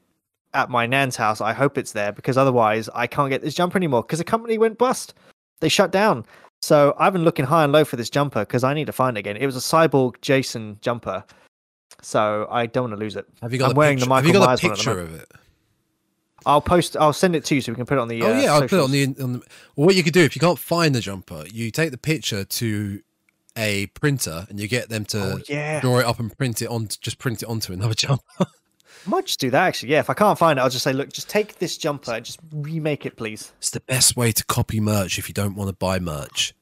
[0.54, 1.40] at my nan's house.
[1.40, 4.58] I hope it's there because otherwise I can't get this jumper anymore because the company
[4.58, 5.14] went bust.
[5.62, 6.26] They shut down.
[6.62, 9.18] So I've been looking high and low for this jumper because I need to find
[9.18, 9.38] it again.
[9.38, 11.24] It was a cyborg Jason jumper,
[12.02, 13.26] so I don't want to lose it.
[13.42, 15.00] Have you got I'm a wearing picture, the Have you Michael got Myers the picture
[15.00, 15.32] of it?
[16.46, 16.98] I'll post.
[16.98, 18.22] I'll send it to you so we can put it on the.
[18.24, 19.40] oh uh, yeah, I'll put it on the, on the.
[19.76, 22.44] Well, what you could do if you can't find the jumper, you take the picture
[22.44, 23.02] to
[23.58, 26.68] a printer and you get them to Oh yeah, draw it up and print it
[26.68, 26.88] on.
[27.02, 28.24] Just print it onto another jumper.
[28.40, 28.46] I
[29.10, 29.90] might just do that actually.
[29.92, 32.26] Yeah, if I can't find it, I'll just say, look, just take this jumper and
[32.26, 33.52] just remake it, please.
[33.58, 36.54] it's the best way to copy merch if you don't want to buy merch.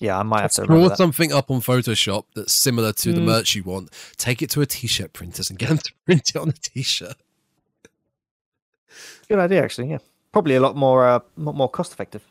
[0.00, 3.24] Yeah, I might have to Draw something up on Photoshop that's similar to the Mm.
[3.26, 3.90] merch you want.
[4.16, 7.14] Take it to a t-shirt printers and get them to print it on a t-shirt.
[9.28, 9.90] Good idea, actually.
[9.90, 9.98] Yeah,
[10.32, 12.22] probably a lot more, uh, more cost effective.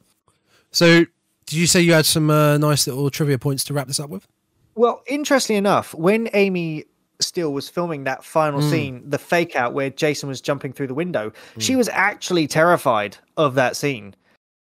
[0.71, 1.05] So,
[1.45, 4.09] did you say you had some uh, nice little trivia points to wrap this up
[4.09, 4.27] with?
[4.75, 6.85] Well, interestingly enough, when Amy
[7.19, 8.69] Steele was filming that final Mm.
[8.69, 11.77] scene, the fake out where Jason was jumping through the window, she Mm.
[11.77, 14.15] was actually terrified of that scene.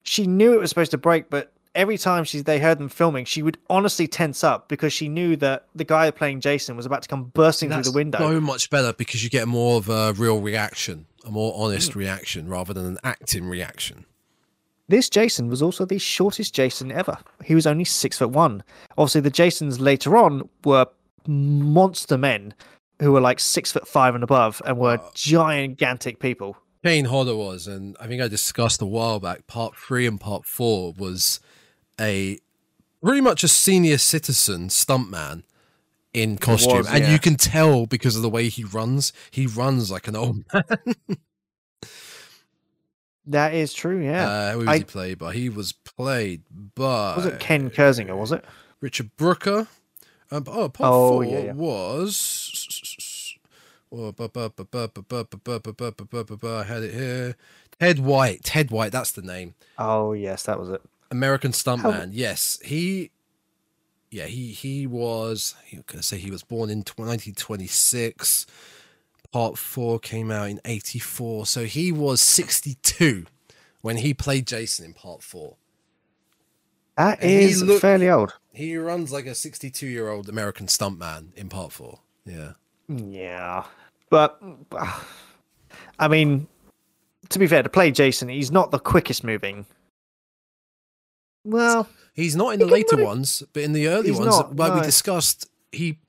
[0.03, 3.25] She knew it was supposed to break, but every time she they heard them filming,
[3.25, 7.01] she would honestly tense up because she knew that the guy playing Jason was about
[7.03, 8.17] to come bursting That's through the window.
[8.19, 11.99] so much better because you get more of a real reaction, a more honest Hmm.
[11.99, 14.05] reaction rather than an acting reaction.
[14.89, 17.17] This Jason was also the shortest Jason ever.
[17.43, 18.63] He was only six foot one.
[18.97, 20.87] Obviously, the Jasons later on were
[21.27, 22.53] monster men
[23.01, 25.11] who were like six foot five and above and were Oh.
[25.13, 26.55] gigantic people.
[26.83, 29.45] Kane Hodder was, and I think I discussed a while back.
[29.45, 31.41] Part three and part four was
[31.99, 32.39] a
[33.03, 35.43] pretty much a senior citizen stuntman
[36.21, 39.13] in costume, was, and you can tell because of the way he runs.
[39.31, 40.63] He runs like an old man.
[43.25, 44.03] that is true.
[44.03, 44.29] Yeah.
[44.29, 45.33] Uh, who was I, he played by?
[45.33, 46.43] He was played
[46.75, 47.15] by.
[47.15, 48.17] Was it Ken Kirzinger?
[48.17, 48.43] Was it
[48.81, 49.67] Richard Brooker?
[50.31, 51.53] Um, oh, part oh, four yeah, yeah.
[51.53, 53.37] was.
[53.93, 54.13] I
[56.63, 57.35] had it here.
[57.79, 58.43] Ted White.
[58.43, 58.91] Ted White.
[58.91, 59.55] That's the name.
[59.77, 60.81] Oh yes, that was it.
[61.09, 62.09] American Stuntman.
[62.11, 63.11] Yes, he
[64.09, 65.55] yeah, he he was.
[65.69, 68.45] You can say he was born in 1926.
[69.31, 73.25] Part four came out in 84, so he was 62
[73.81, 75.57] when he played Jason in part four.
[76.95, 78.33] That And is looked- fairly old.
[78.53, 81.99] He runs like a 62 year old American stuntman in part four.
[82.25, 82.53] Yeah.
[82.87, 83.65] Yeah.
[84.09, 84.41] But,
[85.99, 86.47] I mean,
[87.29, 89.65] to be fair, to play Jason, he's not the quickest moving.
[91.47, 94.73] Well, He's not in the later run ones, but in the early ones, not, like
[94.73, 95.99] we discussed, he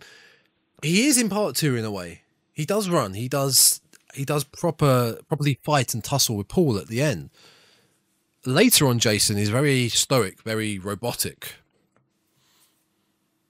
[0.82, 2.22] he is in part two in a way.
[2.54, 3.12] He does run.
[3.12, 3.82] He does
[4.14, 7.28] he does proper properly fight and tussle with Paul at the end.
[8.46, 11.56] Later on, Jason is very stoic, very robotic.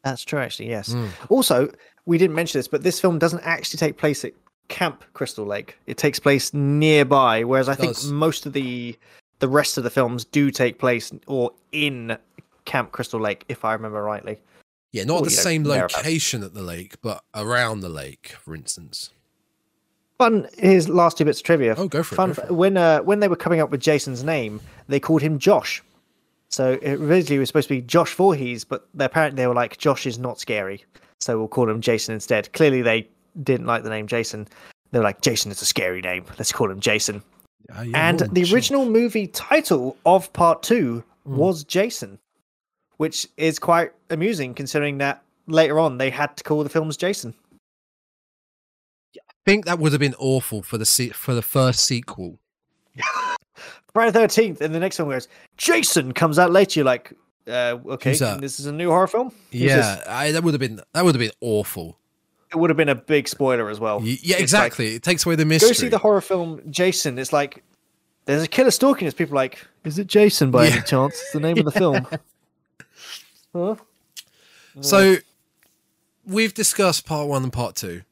[0.03, 0.89] that's true, actually, yes.
[0.89, 1.11] Mm.
[1.29, 1.71] Also,
[2.07, 4.33] we didn't mention this, but this film doesn't actually take place at
[4.69, 5.79] Camp Crystal Lake.
[5.87, 8.97] It takes place nearby, whereas I think most of the
[9.39, 12.17] the rest of the films do take place or in
[12.65, 14.39] Camp Crystal Lake, if I remember rightly.
[14.93, 18.35] Yeah, not Or, the you know, same location at the lake, but around the lake,
[18.41, 19.11] for instance.
[20.19, 20.49] Fun.
[20.59, 21.75] Here's last two bits of trivia.
[21.77, 22.53] Oh, go for it, go for.
[22.53, 25.83] When uh, when they were coming up with Jason's name, they called him Josh.
[26.49, 30.07] So it originally was supposed to be Josh Voorhees, but apparently they were like, Josh
[30.07, 30.83] is not scary,
[31.21, 32.53] so we'll call him Jason instead.
[32.55, 33.07] Clearly, they
[33.43, 34.49] didn't like the name Jason.
[34.91, 36.25] They were like, Jason is a scary name.
[36.39, 37.23] Let's call him Jason.
[37.75, 41.37] Ah, yeah, and the original movie title of part two Mm.
[41.37, 42.19] was Jason,
[42.97, 47.35] which is quite amusing considering that later on they had to call the films Jason.
[49.17, 52.39] I think that would have been awful for the se- for the first sequel.
[53.93, 56.81] Friday the Thirteenth, and the next one goes Jason comes out later.
[56.81, 57.13] You're like,
[57.47, 59.33] uh, okay, this is a new horror film.
[59.53, 59.61] Who's?
[59.63, 61.99] Yeah, I, that would have been that would have been awful.
[62.51, 64.01] It would have been a big spoiler as well.
[64.03, 64.95] Yeah, It's like, exactly.
[64.95, 65.69] it takes away the mystery.
[65.71, 67.19] go see the horror film Jason.
[67.19, 67.63] It's like
[68.25, 69.15] there's a killer stalking us.
[69.15, 70.73] People are like, is it Jason by Yeah.
[70.73, 71.15] any chance?
[71.21, 72.07] It's the name of the film.
[73.55, 73.77] Huh?
[74.81, 75.17] So
[76.25, 78.03] we've discussed part one and part two.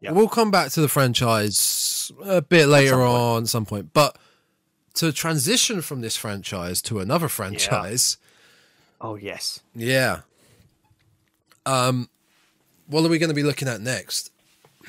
[0.00, 0.12] Yeah.
[0.12, 3.08] We'll come back to the franchise a bit later point.
[3.08, 3.92] on at some point.
[3.94, 4.18] But
[4.94, 8.18] to transition from this franchise to another franchise,
[9.00, 9.60] Oh yes.
[9.74, 10.20] yeah.
[11.66, 12.08] Um,
[12.86, 14.30] what are we going to be looking at next?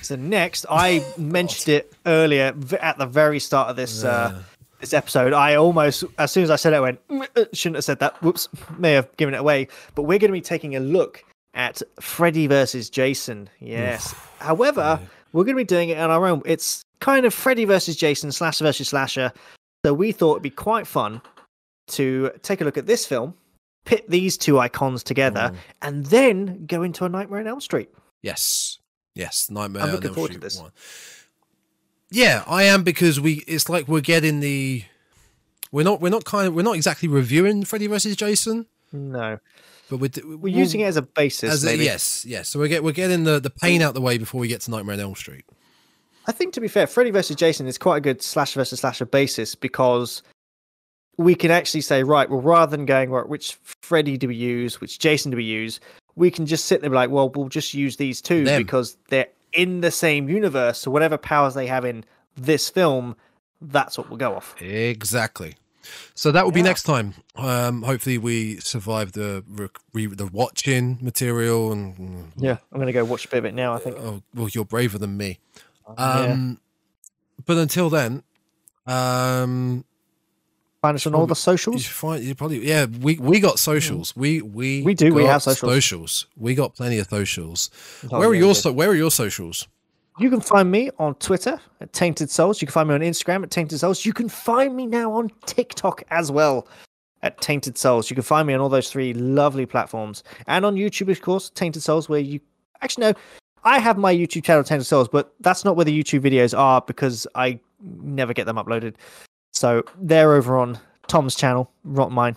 [0.01, 4.41] So next, I mentioned it earlier at the very start of this uh,
[4.79, 5.33] this episode.
[5.33, 7.99] I almost, as soon as I said it, I went "Mm, uh, shouldn't have said
[7.99, 8.21] that.
[8.21, 9.67] Whoops, may have given it away.
[9.95, 11.23] But we're going to be taking a look
[11.53, 13.49] at Freddy versus Jason.
[13.59, 14.13] Yes.
[14.39, 14.99] However,
[15.31, 16.41] we're going to be doing it on our own.
[16.45, 19.31] It's kind of Freddy versus Jason, slasher versus slasher.
[19.85, 21.21] So we thought it'd be quite fun
[21.87, 23.35] to take a look at this film,
[23.85, 25.57] pit these two icons together, Mm.
[25.81, 27.89] and then go into a Nightmare on Elm Street.
[28.21, 28.79] Yes,
[29.13, 29.83] yes, Nightmare.
[29.83, 30.59] I'm on looking Elm forward to Street this.
[30.59, 30.71] one.
[32.11, 33.43] Yeah, I am because we.
[33.47, 34.83] It's like we're getting the.
[35.71, 36.01] We're not.
[36.01, 36.53] We're not kind of.
[36.53, 39.39] We're not exactly reviewing Freddy versus Jason, No.
[39.89, 41.51] but we're We're using it as a basis.
[41.51, 42.49] as a, yes, yes.
[42.49, 44.71] So we get we're getting the the pain out the way before we get to
[44.71, 45.45] Nightmare on Elm Street.
[46.27, 49.05] I think to be fair, Freddy versus Jason is quite a good slasher versus slasher
[49.05, 50.23] basis because
[51.17, 54.81] we can actually say, right, well, rather than going, right, which Freddy do we use,
[54.81, 55.79] which Jason do we use,
[56.15, 58.61] we can just sit there and be like, well, we'll just use these two Them.
[58.61, 60.79] because they're in the same universe.
[60.79, 62.03] So whatever powers they have in
[62.35, 63.15] this film,
[63.61, 64.61] that's what we'll go off.
[64.61, 65.55] Exactly.
[66.15, 67.13] So that will be next time.
[67.35, 69.43] Um, hopefully we survive the
[69.93, 73.53] re- the watching material and Yeah, I'm going to go watch a bit of it
[73.53, 73.95] now, I think.
[73.99, 75.39] oh well, you're braver than me.
[75.87, 75.93] Yeah.
[76.03, 76.59] Um,
[77.45, 78.23] but until then,
[78.87, 79.85] um,
[80.85, 81.77] Find us on all the socials.
[81.77, 82.85] You find you probably yeah.
[82.85, 84.15] We we got socials.
[84.15, 85.73] We we We do, we have socials.
[85.73, 86.27] Socials.
[86.37, 87.71] We got plenty of socials.
[88.07, 89.67] Where are your so, Where are your socials?
[90.19, 92.61] You can find me on Twitter at Tainted Souls.
[92.61, 94.05] You can find me on Instagram at Tainted Souls.
[94.05, 96.67] You can find me now on TikTok as well
[97.23, 98.11] at Tainted Souls.
[98.11, 101.49] You can find me on all those three lovely platforms and on YouTube, of course,
[101.49, 102.39] Tainted Souls, where you
[102.83, 103.13] actually no,
[103.63, 106.83] I have my YouTube channel Tainted Souls, but that's not where the YouTube videos are
[106.85, 108.93] because I never get them uploaded.
[109.55, 112.35] So they're over on Tom's channel, not mine.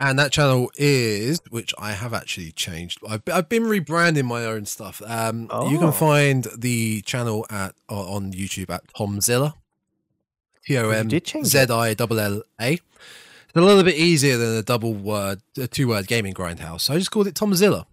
[0.00, 2.98] And that channel is, which I have actually changed.
[3.08, 5.00] I've, I've been rebranding my own stuff.
[5.06, 5.78] Um, You Oh.
[5.78, 9.54] can find the channel at uh, on YouTube at Tomzilla.
[10.64, 12.72] T O M Z I L L A.
[12.72, 16.80] It's a little bit easier than a double word, a two word gaming grindhouse.
[16.82, 17.84] So I just called it Tomzilla.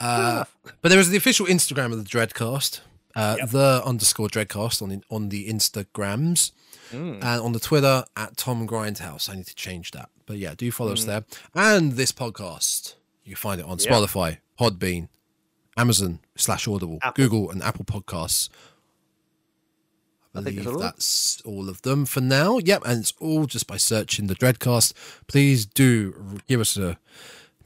[0.00, 0.44] Uh,
[0.80, 2.80] but there is the official Instagram of the Dreadcast,
[3.14, 6.52] uh, the underscore Dreadcast on on the Instagrams
[6.92, 7.14] Mm.
[7.22, 9.28] and on the Twitter at Tom Grindhouse.
[9.28, 10.08] I need to change that.
[10.26, 10.98] But yeah, do follow Mm.
[10.98, 11.24] us there.
[11.54, 13.90] And this podcast, you can find it on Yeah.
[13.90, 15.08] Spotify, Podbean,
[15.76, 17.24] Amazon slash Audible, Apple.
[17.24, 18.48] Google, and Apple Podcasts.
[20.34, 20.80] I I think believe that's all.
[20.80, 22.58] that's all of them for now.
[22.58, 24.94] Yep, and it's all just by searching the Dreadcast.
[25.26, 26.98] Please do give us a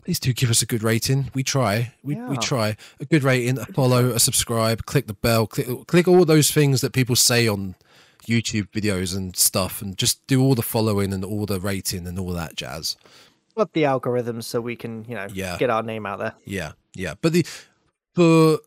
[0.04, 1.30] please do give us a good rating.
[1.34, 1.94] We try.
[2.02, 2.76] We, we try.
[3.00, 6.80] A good rating, a follow, a subscribe, click the bell, click click all those things
[6.80, 7.76] that people say on
[8.26, 12.18] YouTube videos and stuff and just do all the following and all the rating and
[12.18, 12.96] all that jazz.
[13.54, 15.56] What the algorithms so we can, you know, Yeah.
[15.58, 16.34] get our name out there.
[16.44, 17.14] Yeah, yeah.
[17.20, 17.46] But the
[18.14, 18.58] for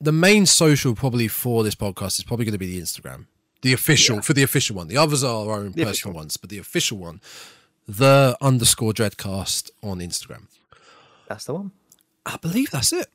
[0.00, 3.26] the main social probably for this podcast is probably going to be the Instagram.
[3.62, 4.88] The official for the official one.
[4.88, 7.20] The others are our own The personal ones, but the official one,
[7.88, 10.48] the underscore dreadcast on Instagram.
[11.28, 11.70] That's the one.
[12.26, 13.06] I believe that's it.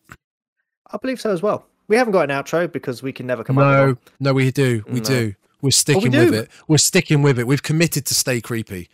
[0.92, 1.66] I believe so as well.
[1.88, 4.84] We haven't got an outro because we can never come up No, no, we do,
[4.88, 5.06] we No.
[5.06, 5.34] do.
[5.62, 6.26] We're oh, sticking do.
[6.26, 6.50] with it.
[6.68, 7.48] We're sticking with it.
[7.48, 8.90] We've committed to stay creepy.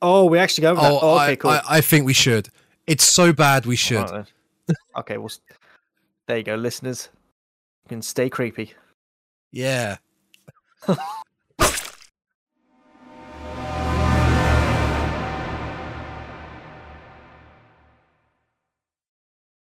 [0.00, 0.76] Oh, we actually go.
[0.76, 1.50] Oh, Oh, okay, I, cool.
[1.50, 2.48] I, I think we should.
[2.86, 4.08] It's so bad we should.
[4.08, 4.26] Then.
[4.96, 5.30] okay, well,
[6.26, 7.08] there you go, listeners.
[7.84, 8.72] You can stay creepy.
[9.52, 9.98] Yeah.